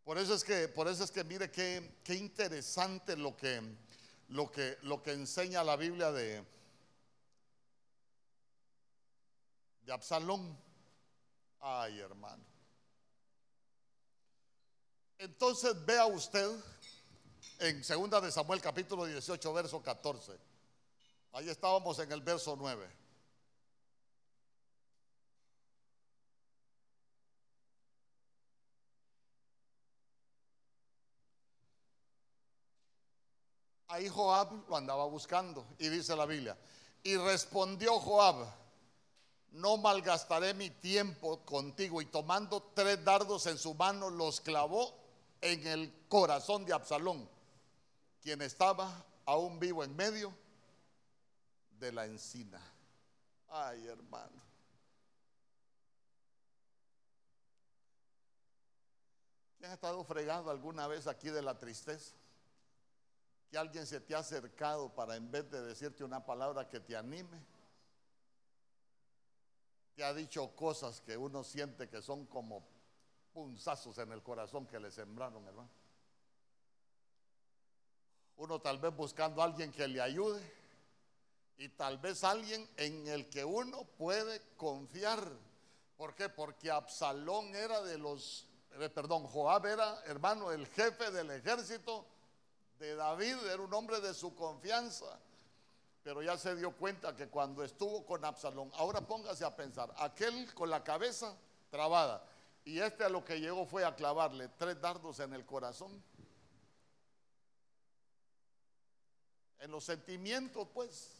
Por 0.04 0.16
eso 0.16 0.32
es 0.32 0.42
que, 0.42 0.68
por 0.68 0.88
eso 0.88 1.04
es 1.04 1.10
que 1.10 1.22
mire 1.22 1.50
qué, 1.50 2.14
interesante 2.14 3.14
lo 3.14 3.36
que, 3.36 3.60
enseña 5.04 5.62
la 5.62 5.76
Biblia 5.76 6.10
de 6.10 6.42
Absalón. 9.86 10.58
Ay, 11.60 12.00
hermano. 12.00 12.42
Entonces 15.18 15.84
vea 15.84 16.06
usted 16.06 16.50
en 17.58 17.82
2 17.82 18.22
de 18.22 18.32
Samuel 18.32 18.60
capítulo 18.60 19.06
18, 19.06 19.52
verso 19.52 19.82
14. 19.82 20.32
Ahí 21.32 21.48
estábamos 21.48 21.98
en 21.98 22.12
el 22.12 22.20
verso 22.20 22.56
9. 22.56 23.04
ahí 33.94 34.08
Joab 34.08 34.68
lo 34.68 34.76
andaba 34.76 35.06
buscando. 35.06 35.64
Y 35.78 35.88
dice 35.88 36.16
la 36.16 36.26
Biblia, 36.26 36.56
y 37.02 37.16
respondió 37.16 37.98
Joab, 38.00 38.46
no 39.52 39.76
malgastaré 39.76 40.52
mi 40.54 40.70
tiempo 40.70 41.40
contigo. 41.44 42.02
Y 42.02 42.06
tomando 42.06 42.62
tres 42.74 43.02
dardos 43.04 43.46
en 43.46 43.56
su 43.56 43.74
mano, 43.74 44.10
los 44.10 44.40
clavó 44.40 44.94
en 45.40 45.66
el 45.66 46.06
corazón 46.08 46.64
de 46.64 46.72
Absalón, 46.72 47.28
quien 48.24 48.40
estaba 48.42 49.04
aún 49.26 49.60
vivo 49.60 49.84
en 49.84 49.94
medio 49.94 50.34
de 51.78 51.92
la 51.92 52.06
encina. 52.06 52.60
Ay, 53.48 53.86
hermano. 53.86 54.42
¿Quién 59.58 59.70
ha 59.70 59.74
estado 59.74 60.02
fregado 60.04 60.50
alguna 60.50 60.86
vez 60.88 61.06
aquí 61.06 61.28
de 61.28 61.42
la 61.42 61.58
tristeza? 61.58 62.16
que 63.50 63.58
alguien 63.58 63.86
se 63.86 64.00
te 64.00 64.16
ha 64.16 64.18
acercado 64.18 64.92
para 64.92 65.14
en 65.14 65.30
vez 65.30 65.48
de 65.48 65.60
decirte 65.60 66.02
una 66.02 66.26
palabra 66.26 66.68
que 66.68 66.80
te 66.80 66.96
anime, 66.96 67.40
te 69.94 70.02
ha 70.02 70.12
dicho 70.12 70.56
cosas 70.56 71.00
que 71.00 71.16
uno 71.16 71.44
siente 71.44 71.88
que 71.88 72.02
son 72.02 72.26
como 72.26 72.66
punzazos 73.32 73.96
en 73.98 74.10
el 74.10 74.24
corazón 74.24 74.66
que 74.66 74.80
le 74.80 74.90
sembraron, 74.90 75.46
hermano. 75.46 75.70
Uno 78.36 78.60
tal 78.60 78.78
vez 78.78 78.94
buscando 78.94 79.42
a 79.42 79.44
alguien 79.44 79.72
que 79.72 79.86
le 79.86 80.00
ayude 80.00 80.42
y 81.58 81.68
tal 81.68 81.98
vez 81.98 82.24
alguien 82.24 82.68
en 82.76 83.06
el 83.06 83.28
que 83.28 83.44
uno 83.44 83.84
puede 83.96 84.40
confiar. 84.56 85.20
¿Por 85.96 86.14
qué? 86.14 86.28
Porque 86.28 86.70
Absalón 86.70 87.54
era 87.54 87.80
de 87.82 87.98
los, 87.98 88.46
eh, 88.72 88.88
perdón, 88.88 89.26
Joab 89.26 89.66
era, 89.66 90.02
hermano, 90.06 90.50
el 90.50 90.66
jefe 90.66 91.10
del 91.10 91.30
ejército 91.30 92.04
de 92.78 92.96
David, 92.96 93.36
era 93.46 93.62
un 93.62 93.72
hombre 93.72 94.00
de 94.00 94.12
su 94.14 94.34
confianza. 94.34 95.18
Pero 96.02 96.20
ya 96.20 96.36
se 96.36 96.54
dio 96.56 96.72
cuenta 96.72 97.16
que 97.16 97.28
cuando 97.28 97.62
estuvo 97.62 98.04
con 98.04 98.24
Absalón, 98.24 98.70
ahora 98.74 99.00
póngase 99.00 99.44
a 99.44 99.54
pensar, 99.54 99.94
aquel 99.98 100.52
con 100.54 100.68
la 100.68 100.82
cabeza 100.82 101.34
trabada 101.70 102.22
y 102.64 102.80
este 102.80 103.04
a 103.04 103.08
lo 103.08 103.24
que 103.24 103.40
llegó 103.40 103.66
fue 103.66 103.84
a 103.84 103.94
clavarle 103.94 104.48
tres 104.56 104.80
dardos 104.80 105.20
en 105.20 105.34
el 105.34 105.44
corazón. 105.44 106.02
En 109.64 109.70
los 109.70 109.84
sentimientos, 109.84 110.68
pues. 110.74 111.10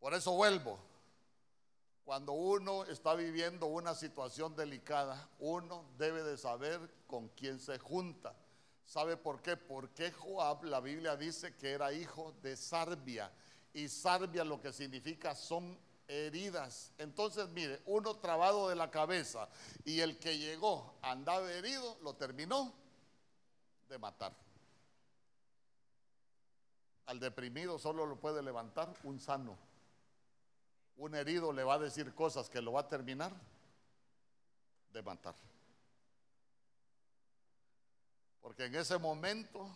Por 0.00 0.14
eso 0.14 0.32
vuelvo. 0.32 0.78
Cuando 2.06 2.32
uno 2.32 2.84
está 2.84 3.14
viviendo 3.14 3.66
una 3.66 3.94
situación 3.94 4.56
delicada, 4.56 5.28
uno 5.40 5.84
debe 5.98 6.22
de 6.22 6.38
saber 6.38 6.80
con 7.06 7.28
quién 7.28 7.60
se 7.60 7.78
junta. 7.78 8.34
¿Sabe 8.86 9.18
por 9.18 9.42
qué? 9.42 9.58
Porque 9.58 10.10
Joab, 10.10 10.64
la 10.64 10.80
Biblia 10.80 11.14
dice 11.14 11.54
que 11.54 11.72
era 11.72 11.92
hijo 11.92 12.32
de 12.40 12.56
Sarbia. 12.56 13.30
Y 13.74 13.90
Sarbia 13.90 14.42
lo 14.42 14.58
que 14.58 14.72
significa 14.72 15.34
son 15.34 15.78
heridas. 16.08 16.92
Entonces, 16.96 17.46
mire, 17.50 17.82
uno 17.84 18.16
trabado 18.16 18.70
de 18.70 18.74
la 18.74 18.90
cabeza 18.90 19.50
y 19.84 20.00
el 20.00 20.18
que 20.18 20.38
llegó 20.38 20.94
andaba 21.02 21.52
herido, 21.52 21.98
lo 22.00 22.14
terminó 22.14 22.80
de 23.92 23.98
matar. 23.98 24.32
Al 27.06 27.20
deprimido 27.20 27.78
solo 27.78 28.06
lo 28.06 28.16
puede 28.16 28.42
levantar 28.42 28.92
un 29.04 29.20
sano 29.20 29.56
un 30.96 31.14
herido 31.14 31.52
le 31.52 31.64
va 31.64 31.74
a 31.74 31.78
decir 31.78 32.14
cosas 32.14 32.48
que 32.48 32.60
lo 32.60 32.72
va 32.72 32.82
a 32.82 32.88
terminar 32.88 33.32
de 34.92 35.02
matar. 35.02 35.34
Porque 38.40 38.66
en 38.66 38.74
ese 38.74 38.98
momento, 38.98 39.68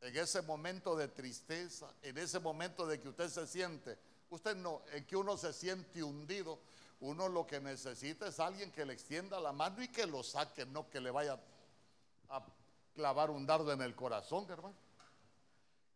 en 0.00 0.16
ese 0.16 0.42
momento 0.42 0.96
de 0.96 1.08
tristeza, 1.08 1.92
en 2.02 2.18
ese 2.18 2.40
momento 2.40 2.86
de 2.86 2.98
que 3.00 3.08
usted 3.08 3.28
se 3.28 3.46
siente, 3.46 3.98
usted 4.30 4.56
no, 4.56 4.82
en 4.92 5.04
que 5.04 5.16
uno 5.16 5.36
se 5.36 5.52
siente 5.52 6.02
hundido, 6.02 6.58
uno 7.00 7.28
lo 7.28 7.46
que 7.46 7.60
necesita 7.60 8.26
es 8.26 8.40
alguien 8.40 8.72
que 8.72 8.84
le 8.84 8.94
extienda 8.94 9.38
la 9.40 9.52
mano 9.52 9.82
y 9.82 9.88
que 9.88 10.06
lo 10.06 10.22
saque, 10.22 10.66
no 10.66 10.90
que 10.90 11.00
le 11.00 11.10
vaya 11.10 11.38
a 12.28 12.44
clavar 12.98 13.30
un 13.30 13.46
dardo 13.46 13.70
en 13.70 13.80
el 13.80 13.94
corazón, 13.94 14.44
hermano 14.50 14.74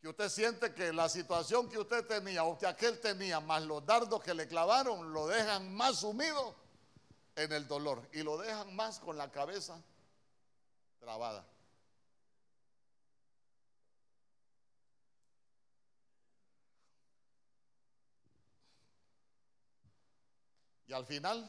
que 0.00 0.08
usted 0.08 0.28
siente 0.28 0.72
que 0.72 0.92
la 0.92 1.08
situación 1.08 1.68
que 1.68 1.78
usted 1.78 2.04
tenía 2.06 2.44
o 2.44 2.56
que 2.56 2.66
aquel 2.66 3.00
tenía, 3.00 3.40
más 3.40 3.62
los 3.62 3.84
dardos 3.84 4.20
que 4.20 4.34
le 4.34 4.46
clavaron, 4.48 5.12
lo 5.12 5.26
dejan 5.28 5.72
más 5.74 6.00
sumido 6.00 6.56
en 7.36 7.52
el 7.52 7.66
dolor 7.66 8.08
y 8.12 8.22
lo 8.22 8.36
dejan 8.36 8.74
más 8.74 8.98
con 9.00 9.16
la 9.16 9.30
cabeza 9.30 9.80
trabada. 11.00 11.44
Y 20.86 20.92
al 20.92 21.06
final 21.06 21.48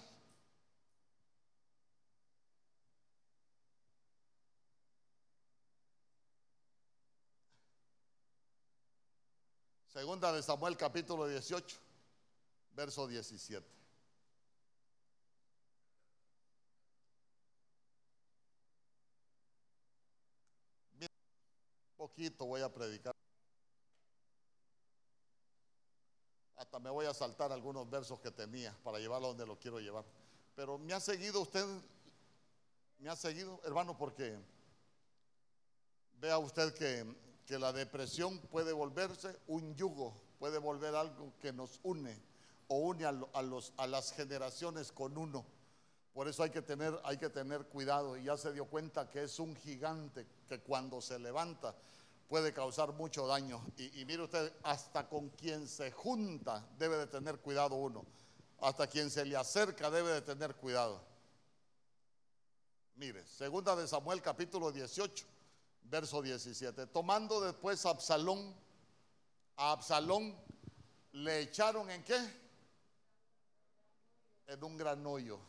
Segunda 9.94 10.34
de 10.34 10.42
Samuel 10.42 10.76
capítulo 10.76 11.28
18, 11.28 11.78
verso 12.76 13.08
17. 13.08 13.64
poquito 21.96 22.46
voy 22.46 22.62
a 22.62 22.74
predicar. 22.74 23.14
hasta 26.58 26.80
me 26.80 26.90
voy 26.90 27.06
a 27.06 27.14
saltar 27.14 27.52
algunos 27.52 27.90
versos 27.90 28.20
que 28.20 28.32
tenía 28.32 28.76
para 28.84 28.98
llevarlo 28.98 29.30
donde 29.30 29.46
lo 29.46 29.60
quiero 29.60 29.80
llevar. 29.80 30.04
Pero 30.56 30.78
me 30.78 30.94
ha 30.94 31.00
seguido 31.00 31.42
usted, 31.42 31.66
me 33.00 33.10
ha 33.10 33.16
seguido, 33.16 33.62
hermano, 33.64 33.98
porque 33.98 34.38
vea 36.20 36.38
usted 36.38 36.74
que, 36.74 37.06
que 37.46 37.60
la 37.60 37.74
depresión 37.74 38.40
puede 38.40 38.74
volverse 38.74 39.38
un 39.48 39.76
yugo, 39.76 40.14
puede 40.40 40.58
volver 40.58 40.96
algo 40.96 41.34
que 41.40 41.52
nos 41.52 41.80
une 41.84 42.18
o 42.68 42.78
une 42.78 43.06
a, 43.06 43.88
las 43.88 44.14
generaciones 44.14 44.92
con 44.92 45.18
uno. 45.18 45.46
Por 46.14 46.28
eso 46.28 46.44
hay 46.44 46.52
que, 46.52 46.62
tener, 46.62 46.98
hay 47.04 47.18
que 47.18 47.30
tener 47.30 47.66
cuidado 47.66 48.16
y 48.18 48.26
ya 48.26 48.38
se 48.38 48.54
dio 48.54 48.66
cuenta 48.66 49.10
que 49.10 49.24
es 49.24 49.40
un 49.40 49.56
gigante 49.56 50.28
que 50.48 50.60
cuando 50.60 51.02
se 51.02 51.18
levanta 51.20 51.76
puede 52.28 52.54
causar 52.54 52.94
mucho 52.94 53.28
daño. 53.28 53.62
Y, 53.78 54.02
y, 54.02 54.06
mire 54.06 54.24
usted, 54.24 54.54
hasta 54.64 55.10
con 55.10 55.30
quien 55.30 55.68
se 55.68 55.92
junta 55.92 56.66
debe 56.78 56.98
de 56.98 57.08
tener 57.08 57.40
cuidado 57.40 57.76
uno. 57.76 58.06
Hasta 58.62 58.88
quien 58.88 59.10
se 59.10 59.26
le 59.26 59.36
acerca 59.36 59.90
debe 59.90 60.12
de 60.12 60.22
tener 60.22 60.56
cuidado. 60.56 61.02
Mire, 62.96 63.26
segunda 63.26 63.76
de 63.76 63.88
Samuel 63.88 64.22
capítulo 64.22 64.72
18, 64.72 65.26
verso 65.86 66.22
17. 66.22 66.88
Tomando 66.88 67.42
después 67.42 67.86
a 67.86 67.92
Absalón, 67.92 68.56
a 69.58 69.72
Absalón 69.72 70.36
le 71.14 71.42
echaron 71.42 71.90
en 71.90 72.04
qué? 72.04 72.20
En 74.48 74.64
un 74.64 74.78
gran 74.78 75.06
hoyo, 75.06 75.40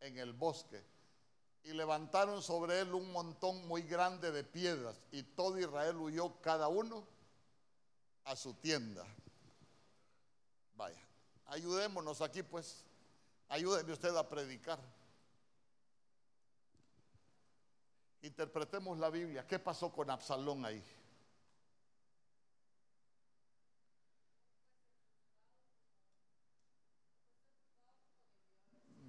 en 0.00 0.18
el 0.18 0.32
bosque. 0.32 0.82
Y 1.64 1.72
levantaron 1.72 2.42
sobre 2.42 2.80
él 2.80 2.92
un 2.92 3.10
montón 3.12 3.66
muy 3.66 3.82
grande 3.82 4.30
de 4.30 4.44
piedras. 4.44 4.96
Y 5.12 5.22
todo 5.22 5.58
Israel 5.58 5.96
huyó 5.96 6.40
cada 6.40 6.68
uno 6.68 7.06
a 8.24 8.36
su 8.36 8.54
tienda. 8.54 9.04
Vaya, 10.76 11.00
ayudémonos 11.46 12.20
aquí 12.20 12.42
pues. 12.42 12.84
Ayúdenme 13.48 13.92
usted 13.92 14.14
a 14.16 14.28
predicar. 14.28 14.78
Interpretemos 18.24 18.96
la 18.98 19.10
Biblia. 19.10 19.46
¿Qué 19.46 19.58
pasó 19.58 19.92
con 19.92 20.08
Absalón 20.08 20.64
ahí? 20.64 20.82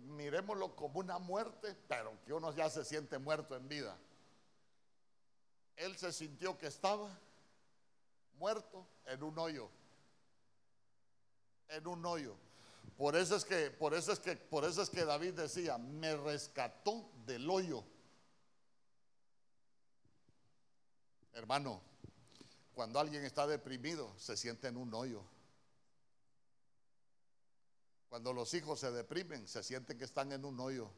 Miremoslo 0.07 0.75
como 0.75 0.99
una 0.99 1.17
muerte, 1.17 1.77
pero 1.87 2.11
que 2.25 2.33
uno 2.33 2.53
ya 2.53 2.69
se 2.69 2.83
siente 2.83 3.17
muerto 3.17 3.55
en 3.55 3.69
vida. 3.69 3.97
Él 5.77 5.95
se 5.95 6.11
sintió 6.11 6.57
que 6.57 6.67
estaba 6.67 7.09
muerto 8.37 8.85
en 9.05 9.23
un 9.23 9.39
hoyo. 9.39 9.69
En 11.69 11.87
un 11.87 12.05
hoyo. 12.05 12.35
Por 12.97 13.15
eso 13.15 13.37
es 13.37 13.45
que, 13.45 13.71
por 13.71 13.93
eso 13.93 14.11
es 14.11 14.19
que, 14.19 14.35
por 14.35 14.65
eso 14.65 14.81
es 14.81 14.89
que 14.89 15.05
David 15.05 15.35
decía, 15.35 15.77
me 15.77 16.17
rescató 16.17 17.09
del 17.25 17.49
hoyo. 17.49 17.94
Hermano, 21.35 21.81
cuando 22.73 22.97
alguien 22.97 23.25
está 23.25 23.45
deprimido, 23.45 24.17
se 24.17 24.37
siente 24.37 24.69
en 24.69 24.77
un 24.77 24.93
hoyo. 24.93 25.21
Cuando 28.07 28.31
los 28.31 28.53
hijos 28.53 28.79
se 28.79 28.89
deprimen, 28.89 29.45
se 29.45 29.61
sienten 29.61 29.97
que 29.97 30.05
están 30.05 30.31
en 30.31 30.45
un 30.45 30.57
hoyo. 30.61 30.89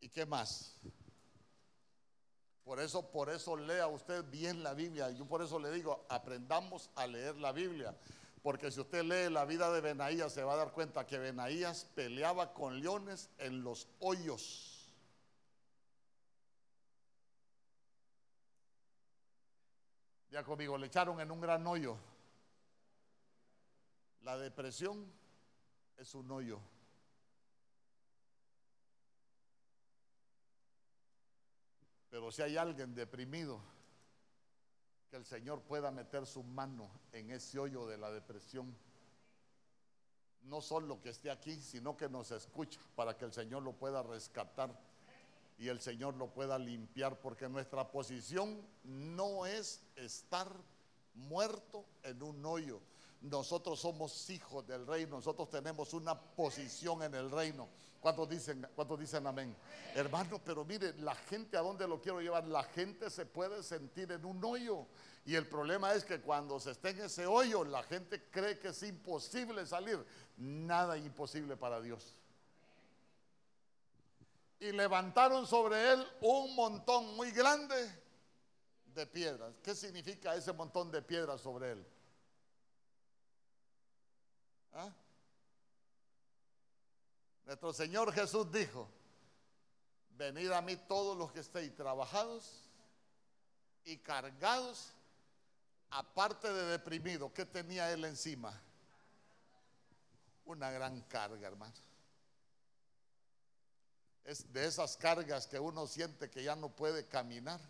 ¿Y 0.00 0.10
qué 0.10 0.26
más? 0.26 0.76
Por 2.62 2.78
eso, 2.78 3.10
por 3.10 3.30
eso 3.30 3.56
lea 3.56 3.86
usted 3.86 4.22
bien 4.24 4.62
la 4.62 4.74
Biblia. 4.74 5.10
Yo 5.12 5.24
por 5.24 5.40
eso 5.40 5.58
le 5.58 5.70
digo, 5.70 6.04
aprendamos 6.10 6.90
a 6.94 7.06
leer 7.06 7.36
la 7.36 7.52
Biblia. 7.52 7.96
Porque 8.46 8.70
si 8.70 8.78
usted 8.78 9.02
lee 9.02 9.28
la 9.28 9.44
vida 9.44 9.72
de 9.72 9.80
Benaías, 9.80 10.32
se 10.32 10.44
va 10.44 10.52
a 10.52 10.56
dar 10.56 10.70
cuenta 10.70 11.04
que 11.04 11.18
Benaías 11.18 11.84
peleaba 11.96 12.54
con 12.54 12.80
leones 12.80 13.28
en 13.38 13.64
los 13.64 13.88
hoyos. 13.98 14.88
Ya 20.30 20.44
conmigo, 20.44 20.78
le 20.78 20.86
echaron 20.86 21.20
en 21.20 21.32
un 21.32 21.40
gran 21.40 21.66
hoyo. 21.66 21.96
La 24.20 24.38
depresión 24.38 25.12
es 25.96 26.14
un 26.14 26.30
hoyo. 26.30 26.60
Pero 32.10 32.30
si 32.30 32.42
hay 32.42 32.56
alguien 32.56 32.94
deprimido, 32.94 33.60
que 35.10 35.16
el 35.16 35.24
Señor 35.24 35.62
pueda 35.62 35.90
meter 35.90 36.26
su 36.26 36.42
mano 36.42 36.90
en 37.12 37.30
ese 37.30 37.58
hoyo 37.58 37.86
de 37.86 37.98
la 37.98 38.10
depresión. 38.10 38.74
No 40.42 40.60
solo 40.60 41.00
que 41.00 41.10
esté 41.10 41.30
aquí, 41.30 41.60
sino 41.60 41.96
que 41.96 42.08
nos 42.08 42.30
escuche 42.30 42.78
para 42.94 43.16
que 43.16 43.24
el 43.24 43.32
Señor 43.32 43.62
lo 43.62 43.72
pueda 43.72 44.02
rescatar 44.02 44.70
y 45.58 45.68
el 45.68 45.80
Señor 45.80 46.14
lo 46.14 46.28
pueda 46.28 46.58
limpiar, 46.58 47.18
porque 47.20 47.48
nuestra 47.48 47.90
posición 47.90 48.60
no 48.84 49.46
es 49.46 49.82
estar 49.96 50.48
muerto 51.14 51.84
en 52.02 52.22
un 52.22 52.44
hoyo. 52.44 52.80
Nosotros 53.22 53.80
somos 53.80 54.28
hijos 54.30 54.66
del 54.66 54.86
reino, 54.86 55.16
nosotros 55.16 55.48
tenemos 55.50 55.94
una 55.94 56.18
posición 56.20 57.02
en 57.02 57.14
el 57.14 57.30
reino. 57.30 57.68
¿Cuántos 58.00 58.28
dicen, 58.28 58.66
¿Cuántos 58.74 59.00
dicen 59.00 59.26
amén? 59.26 59.56
Hermano, 59.94 60.40
pero 60.44 60.64
mire, 60.64 60.92
la 60.98 61.14
gente 61.14 61.56
a 61.56 61.60
dónde 61.60 61.88
lo 61.88 62.00
quiero 62.00 62.20
llevar, 62.20 62.46
la 62.46 62.62
gente 62.62 63.10
se 63.10 63.26
puede 63.26 63.62
sentir 63.62 64.12
en 64.12 64.24
un 64.24 64.44
hoyo. 64.44 64.86
Y 65.24 65.34
el 65.34 65.48
problema 65.48 65.92
es 65.92 66.04
que 66.04 66.20
cuando 66.20 66.60
se 66.60 66.70
esté 66.70 66.90
en 66.90 67.00
ese 67.00 67.26
hoyo, 67.26 67.64
la 67.64 67.82
gente 67.82 68.30
cree 68.30 68.60
que 68.60 68.68
es 68.68 68.82
imposible 68.84 69.66
salir. 69.66 69.98
Nada 70.36 70.96
imposible 70.96 71.56
para 71.56 71.80
Dios. 71.80 72.14
Y 74.60 74.70
levantaron 74.70 75.46
sobre 75.46 75.92
él 75.92 76.06
un 76.20 76.54
montón 76.54 77.16
muy 77.16 77.32
grande 77.32 77.74
de 78.94 79.06
piedras. 79.06 79.52
¿Qué 79.64 79.74
significa 79.74 80.34
ese 80.36 80.52
montón 80.52 80.92
de 80.92 81.02
piedras 81.02 81.40
sobre 81.40 81.72
él? 81.72 81.86
¿Ah? 84.78 84.92
Nuestro 87.46 87.72
Señor 87.72 88.12
Jesús 88.12 88.52
dijo, 88.52 88.86
venid 90.10 90.50
a 90.50 90.60
mí 90.60 90.76
todos 90.76 91.16
los 91.16 91.32
que 91.32 91.40
estéis 91.40 91.74
trabajados 91.74 92.68
y 93.84 93.96
cargados, 93.96 94.92
aparte 95.88 96.52
de 96.52 96.64
deprimido, 96.64 97.32
¿qué 97.32 97.46
tenía 97.46 97.90
él 97.90 98.04
encima? 98.04 98.52
Una 100.44 100.70
gran 100.70 101.00
carga, 101.02 101.46
hermano. 101.46 101.72
Es 104.24 104.52
de 104.52 104.66
esas 104.66 104.98
cargas 104.98 105.46
que 105.46 105.58
uno 105.58 105.86
siente 105.86 106.28
que 106.28 106.42
ya 106.42 106.54
no 106.54 106.68
puede 106.68 107.06
caminar, 107.06 107.60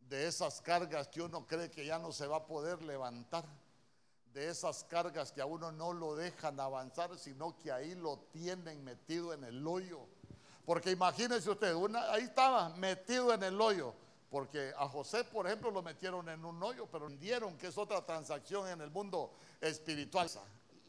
de 0.00 0.28
esas 0.28 0.62
cargas 0.62 1.08
que 1.08 1.20
uno 1.20 1.46
cree 1.46 1.70
que 1.70 1.84
ya 1.84 1.98
no 1.98 2.10
se 2.10 2.26
va 2.26 2.38
a 2.38 2.46
poder 2.46 2.80
levantar 2.80 3.44
de 4.36 4.50
esas 4.50 4.84
cargas 4.84 5.32
que 5.32 5.40
a 5.40 5.46
uno 5.46 5.72
no 5.72 5.94
lo 5.94 6.14
dejan 6.14 6.60
avanzar, 6.60 7.18
sino 7.18 7.56
que 7.56 7.72
ahí 7.72 7.94
lo 7.94 8.18
tienen 8.32 8.84
metido 8.84 9.32
en 9.32 9.42
el 9.44 9.66
hoyo. 9.66 10.00
Porque 10.66 10.90
imagínense 10.90 11.48
usted, 11.48 11.74
ahí 12.10 12.24
estaba 12.24 12.68
metido 12.68 13.32
en 13.32 13.42
el 13.42 13.58
hoyo. 13.58 13.94
Porque 14.28 14.74
a 14.76 14.86
José, 14.88 15.24
por 15.24 15.46
ejemplo, 15.46 15.70
lo 15.70 15.80
metieron 15.80 16.28
en 16.28 16.44
un 16.44 16.62
hoyo, 16.62 16.86
pero 16.92 17.06
entendieron 17.06 17.56
que 17.56 17.68
es 17.68 17.78
otra 17.78 18.04
transacción 18.04 18.68
en 18.68 18.82
el 18.82 18.90
mundo 18.90 19.32
espiritual. 19.58 20.28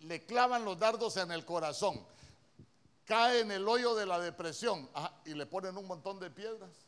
Le 0.01 0.25
clavan 0.25 0.65
los 0.65 0.77
dardos 0.77 1.15
en 1.15 1.31
el 1.31 1.45
corazón, 1.45 2.05
cae 3.05 3.39
en 3.39 3.51
el 3.51 3.65
hoyo 3.65 3.95
de 3.95 4.05
la 4.05 4.19
depresión 4.19 4.89
y 5.23 5.33
le 5.35 5.45
ponen 5.45 5.77
un 5.77 5.87
montón 5.87 6.19
de 6.19 6.29
piedras. 6.29 6.86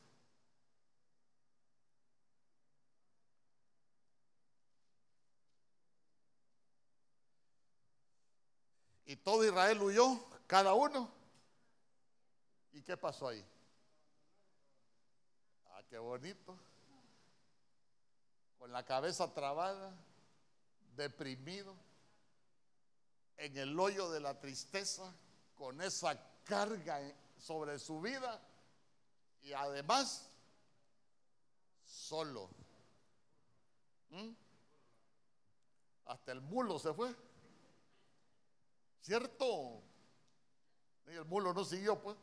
Y 9.10 9.16
todo 9.16 9.44
Israel 9.44 9.82
huyó, 9.82 10.24
cada 10.46 10.76
uno. 10.76 11.10
¿Y 12.74 12.84
qué 12.84 12.96
pasó 12.96 13.30
ahí? 13.30 13.44
Ah, 15.66 15.82
qué 15.90 15.98
bonito. 15.98 16.56
Con 18.60 18.72
la 18.72 18.86
cabeza 18.86 19.34
trabada, 19.34 19.98
deprimido, 20.96 21.76
en 23.38 23.58
el 23.58 23.80
hoyo 23.80 24.12
de 24.12 24.20
la 24.20 24.40
tristeza, 24.40 25.12
con 25.56 25.82
esa 25.82 26.16
carga 26.44 27.02
sobre 27.40 27.80
su 27.80 28.02
vida 28.02 28.40
y 29.42 29.54
además 29.54 30.30
solo. 31.84 32.48
¿Mm? 34.12 34.34
Hasta 36.06 36.32
el 36.32 36.42
mulo 36.42 36.78
se 36.78 36.94
fue. 36.94 37.29
¿Cierto? 39.10 39.82
El 41.08 41.26
mulo 41.26 41.52
no 41.52 41.66
siguió, 41.66 42.00
pues. 42.00 42.16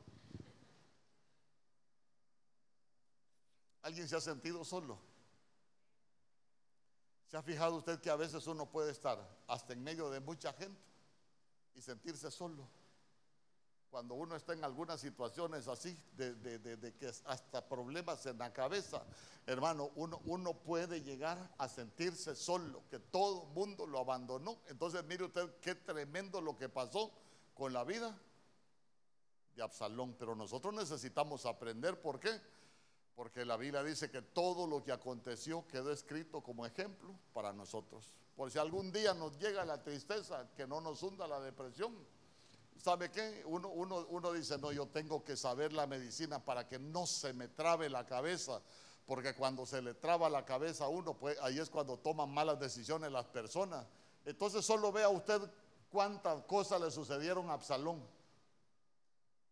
¿Alguien 3.82 4.08
se 4.08 4.14
ha 4.14 4.20
sentido 4.20 4.64
solo? 4.64 4.96
¿Se 7.26 7.36
ha 7.36 7.42
fijado 7.42 7.74
usted 7.74 7.98
que 8.00 8.08
a 8.08 8.14
veces 8.14 8.46
uno 8.46 8.70
puede 8.70 8.92
estar 8.92 9.18
hasta 9.48 9.72
en 9.72 9.82
medio 9.82 10.10
de 10.10 10.20
mucha 10.20 10.52
gente 10.52 10.80
y 11.74 11.82
sentirse 11.82 12.30
solo? 12.30 12.68
Cuando 13.90 14.14
uno 14.14 14.36
está 14.36 14.52
en 14.52 14.64
algunas 14.64 15.00
situaciones 15.00 15.68
así, 15.68 15.98
de, 16.16 16.94
que 16.98 17.06
hasta 17.06 17.66
problemas 17.68 18.26
en 18.26 18.38
la 18.38 18.52
cabeza, 18.52 19.02
hermano, 19.46 19.90
uno, 19.94 20.20
uno 20.24 20.54
puede 20.54 21.02
llegar 21.02 21.54
a 21.58 21.68
sentirse 21.68 22.34
solo, 22.34 22.82
que 22.90 22.98
todo 22.98 23.46
mundo 23.46 23.86
lo 23.86 23.98
abandonó. 23.98 24.58
Entonces 24.68 25.04
mire 25.04 25.24
usted 25.24 25.48
qué 25.60 25.74
tremendo 25.74 26.40
lo 26.40 26.56
que 26.56 26.68
pasó 26.68 27.12
con 27.54 27.72
la 27.72 27.84
vida 27.84 28.18
de 29.54 29.62
Absalón. 29.62 30.14
Pero 30.18 30.34
nosotros 30.34 30.74
necesitamos 30.74 31.46
aprender, 31.46 32.00
¿por 32.00 32.20
qué? 32.20 32.40
porque 33.16 33.46
la 33.46 33.56
Biblia 33.56 33.82
dice 33.82 34.10
que 34.10 34.20
todo 34.20 34.66
lo 34.66 34.84
que 34.84 34.92
aconteció 34.92 35.66
quedó 35.66 35.90
escrito 35.90 36.42
como 36.42 36.66
ejemplo 36.66 37.18
para 37.32 37.50
nosotros. 37.54 38.12
Por 38.36 38.50
si 38.50 38.58
algún 38.58 38.92
día 38.92 39.14
nos 39.14 39.38
llega 39.38 39.64
la 39.64 39.82
tristeza, 39.82 40.46
que 40.54 40.66
no 40.66 40.82
nos 40.82 41.02
hunda 41.02 41.26
la 41.26 41.40
depresión. 41.40 41.96
¿Sabe 42.78 43.10
qué? 43.10 43.42
Uno, 43.46 43.68
uno, 43.68 44.32
dice, 44.32 44.58
no, 44.58 44.70
yo 44.70 44.86
tengo 44.86 45.24
que 45.24 45.36
saber 45.36 45.72
la 45.72 45.86
medicina 45.86 46.44
para 46.44 46.68
que 46.68 46.78
no 46.78 47.06
se 47.06 47.32
me 47.32 47.48
trabe 47.48 47.88
la 47.88 48.06
cabeza, 48.06 48.60
porque 49.06 49.34
cuando 49.34 49.66
se 49.66 49.82
le 49.82 49.94
traba 49.94 50.28
la 50.28 50.44
cabeza 50.44 50.84
a 50.84 50.88
uno, 50.88 51.14
pues 51.14 51.38
ahí 51.40 51.58
es 51.58 51.70
cuando 51.70 51.98
toman 51.98 52.30
malas 52.30 52.60
decisiones 52.60 53.10
las 53.10 53.26
personas. 53.26 53.86
Entonces 54.24 54.64
solo 54.64 54.92
vea 54.92 55.08
usted 55.08 55.40
cuántas 55.90 56.42
cosas 56.44 56.80
le 56.80 56.90
sucedieron 56.90 57.48
a 57.50 57.54
Absalón. 57.54 58.02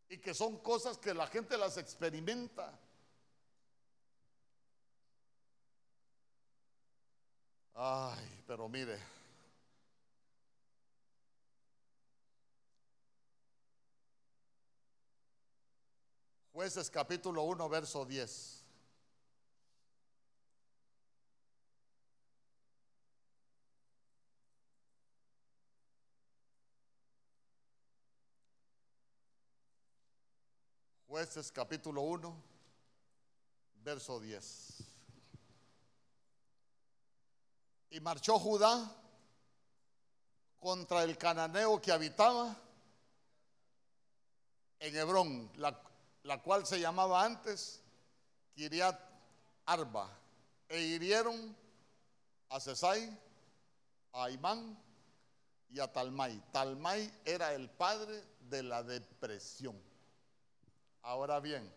Y 0.09 0.19
que 0.19 0.35
son 0.35 0.59
cosas 0.59 0.99
que 0.99 1.15
la 1.15 1.27
gente 1.27 1.57
las 1.57 1.77
experimenta. 1.77 2.79
Ay, 7.75 8.43
pero 8.47 8.69
mire. 8.69 8.99
Jueces 16.64 16.90
capítulo 16.90 17.42
1, 17.42 17.68
verso 17.68 18.07
10. 18.07 18.64
Jueces 31.07 31.53
capítulo 31.53 32.00
1, 32.00 32.35
verso 33.83 34.18
10. 34.18 34.85
Y 37.90 38.00
marchó 38.00 38.38
Judá 38.38 38.90
contra 40.59 41.03
el 41.03 41.18
cananeo 41.18 41.79
que 41.83 41.92
habitaba 41.92 42.57
en 44.81 44.96
Hebrón, 44.96 45.50
cual 46.43 46.67
se 46.67 46.81
llamaba 46.81 47.25
antes 47.25 47.83
Kiriat 48.55 48.99
Arba, 49.67 50.09
e 50.69 50.81
hirieron 50.81 51.57
a 52.49 52.61
Cesai, 52.61 53.19
a 54.13 54.31
Imán 54.31 54.79
y 55.71 55.81
a 55.81 55.93
Talmai. 55.93 56.41
Talmai 56.53 57.13
era 57.25 57.53
el 57.53 57.71
padre 57.71 58.23
de 58.41 58.63
la 58.63 58.83
depresión. 58.83 59.81
Ahora 61.03 61.41
bien, 61.41 61.71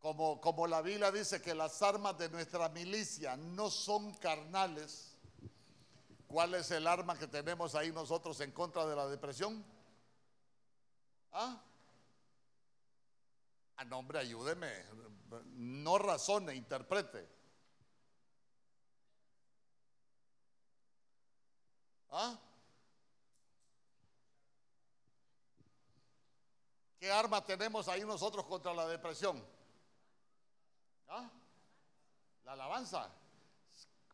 como, 0.00 0.66
la 0.66 0.82
Biblia 0.82 1.10
dice 1.10 1.42
que 1.42 1.54
las 1.54 1.82
armas 1.82 2.16
de 2.16 2.28
nuestra 2.28 2.68
milicia 2.68 3.36
no 3.36 3.70
son 3.70 4.14
carnales, 4.14 5.16
¿cuál 6.28 6.54
es 6.54 6.70
el 6.70 6.86
arma 6.86 7.18
que 7.18 7.26
tenemos 7.26 7.74
ahí 7.74 7.90
nosotros 7.90 8.40
en 8.40 8.52
contra 8.52 8.86
de 8.86 8.94
la 8.94 9.08
depresión? 9.08 9.64
¿Ah? 11.32 11.60
Ah, 13.76 13.84
nombre, 13.84 14.18
ayúdeme. 14.18 14.72
No 15.54 15.98
razone, 15.98 16.54
interprete. 16.54 17.28
¿Ah? 22.10 22.38
¿Qué 26.98 27.12
arma 27.12 27.44
tenemos 27.44 27.88
ahí 27.88 28.04
nosotros 28.04 28.46
contra 28.46 28.72
la 28.72 28.86
depresión? 28.86 29.44
¿Ah? 31.08 31.30
La 32.44 32.52
alabanza. 32.52 33.12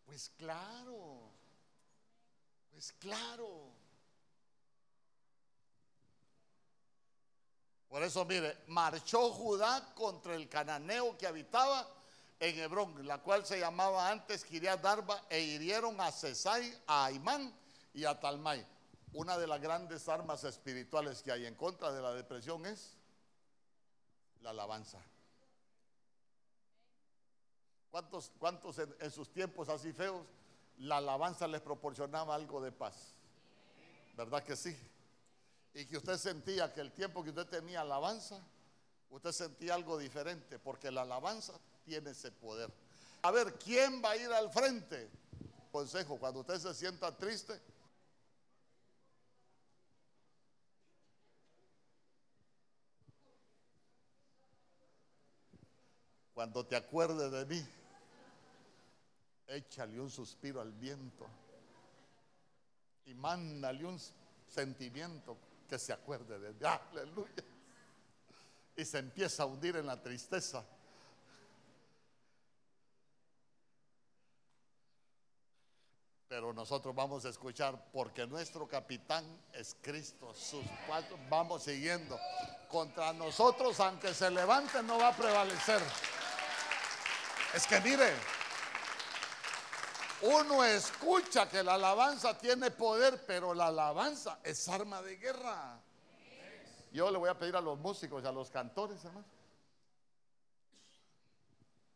Pues 0.04 0.30
claro, 0.30 1.30
pues 2.70 2.92
claro. 2.94 3.81
Por 7.92 8.02
eso, 8.02 8.24
mire, 8.24 8.56
marchó 8.68 9.30
Judá 9.32 9.92
contra 9.94 10.34
el 10.34 10.48
cananeo 10.48 11.18
que 11.18 11.26
habitaba 11.26 11.86
en 12.40 12.58
Hebrón, 12.58 13.06
la 13.06 13.18
cual 13.18 13.44
se 13.44 13.60
llamaba 13.60 14.08
antes 14.08 14.46
Kiriat 14.46 14.80
Darba, 14.80 15.26
e 15.28 15.40
hirieron 15.40 16.00
a 16.00 16.10
Cesai, 16.10 16.74
a 16.86 17.04
Aimán 17.04 17.54
y 17.92 18.06
a 18.06 18.18
Talmai. 18.18 18.66
Una 19.12 19.36
de 19.36 19.46
las 19.46 19.60
grandes 19.60 20.08
armas 20.08 20.42
espirituales 20.44 21.22
que 21.22 21.32
hay 21.32 21.44
en 21.44 21.54
contra 21.54 21.92
de 21.92 22.00
la 22.00 22.14
depresión 22.14 22.64
es 22.64 22.96
la 24.40 24.50
alabanza. 24.50 24.98
¿Cuántos, 27.90 28.32
cuántos 28.38 28.78
en, 28.78 29.10
sus 29.10 29.30
tiempos 29.30 29.68
así 29.68 29.92
feos 29.92 30.24
la 30.78 30.96
alabanza 30.96 31.46
les 31.46 31.60
proporcionaba 31.60 32.34
algo 32.34 32.62
de 32.62 32.72
paz? 32.72 33.12
¿Verdad 34.16 34.42
que 34.42 34.56
sí? 34.56 34.74
Y 35.74 35.86
que 35.86 35.96
usted 35.96 36.18
sentía 36.18 36.72
que 36.72 36.80
el 36.80 36.92
tiempo 36.92 37.22
que 37.24 37.30
usted 37.30 37.46
tenía 37.46 37.80
alabanza, 37.80 38.40
usted 39.10 39.32
sentía 39.32 39.74
algo 39.74 39.98
diferente, 39.98 40.58
porque 40.58 40.90
la 40.90 41.02
alabanza 41.02 41.54
tiene 41.84 42.10
ese 42.10 42.30
poder. 42.30 42.70
A 43.22 43.30
ver, 43.30 43.54
¿quién 43.54 44.02
va 44.04 44.10
a 44.10 44.16
ir 44.16 44.30
al 44.32 44.50
frente? 44.50 45.10
Consejo, 45.70 46.18
cuando 46.18 46.40
usted 46.40 46.58
se 46.58 46.74
sienta 46.74 47.16
triste, 47.16 47.58
cuando 56.34 56.66
te 56.66 56.76
acuerdes 56.76 57.30
de 57.30 57.46
mí, 57.46 57.66
échale 59.46 60.00
un 60.00 60.10
suspiro 60.10 60.60
al 60.60 60.72
viento 60.72 61.26
y 63.06 63.14
mándale 63.14 63.84
un 63.84 63.98
sentimiento 64.48 65.36
que 65.72 65.78
se 65.78 65.94
acuerde 65.94 66.38
de 66.38 66.52
Dios. 66.52 66.70
Aleluya. 66.90 67.44
Y 68.76 68.84
se 68.84 68.98
empieza 68.98 69.44
a 69.44 69.46
hundir 69.46 69.74
en 69.76 69.86
la 69.86 70.02
tristeza. 70.02 70.62
Pero 76.28 76.52
nosotros 76.52 76.94
vamos 76.94 77.24
a 77.24 77.30
escuchar 77.30 77.88
porque 77.90 78.26
nuestro 78.26 78.68
capitán 78.68 79.24
es 79.54 79.74
Cristo. 79.80 80.34
Sus 80.34 80.62
cuatro 80.86 81.18
vamos 81.30 81.62
siguiendo. 81.62 82.20
Contra 82.68 83.14
nosotros, 83.14 83.80
aunque 83.80 84.12
se 84.12 84.30
levante, 84.30 84.82
no 84.82 84.98
va 84.98 85.08
a 85.08 85.16
prevalecer. 85.16 85.80
Es 87.54 87.66
que 87.66 87.80
mire, 87.80 88.12
uno 90.22 90.64
escucha 90.64 91.48
que 91.48 91.62
la 91.62 91.74
alabanza 91.74 92.36
tiene 92.38 92.70
poder, 92.70 93.24
pero 93.26 93.54
la 93.54 93.66
alabanza 93.66 94.38
es 94.42 94.68
arma 94.68 95.02
de 95.02 95.16
guerra. 95.16 95.80
Yo 96.92 97.10
le 97.10 97.18
voy 97.18 97.28
a 97.28 97.38
pedir 97.38 97.56
a 97.56 97.60
los 97.60 97.78
músicos 97.78 98.22
y 98.22 98.26
a 98.26 98.32
los 98.32 98.50
cantores, 98.50 99.04
hermano, 99.04 99.26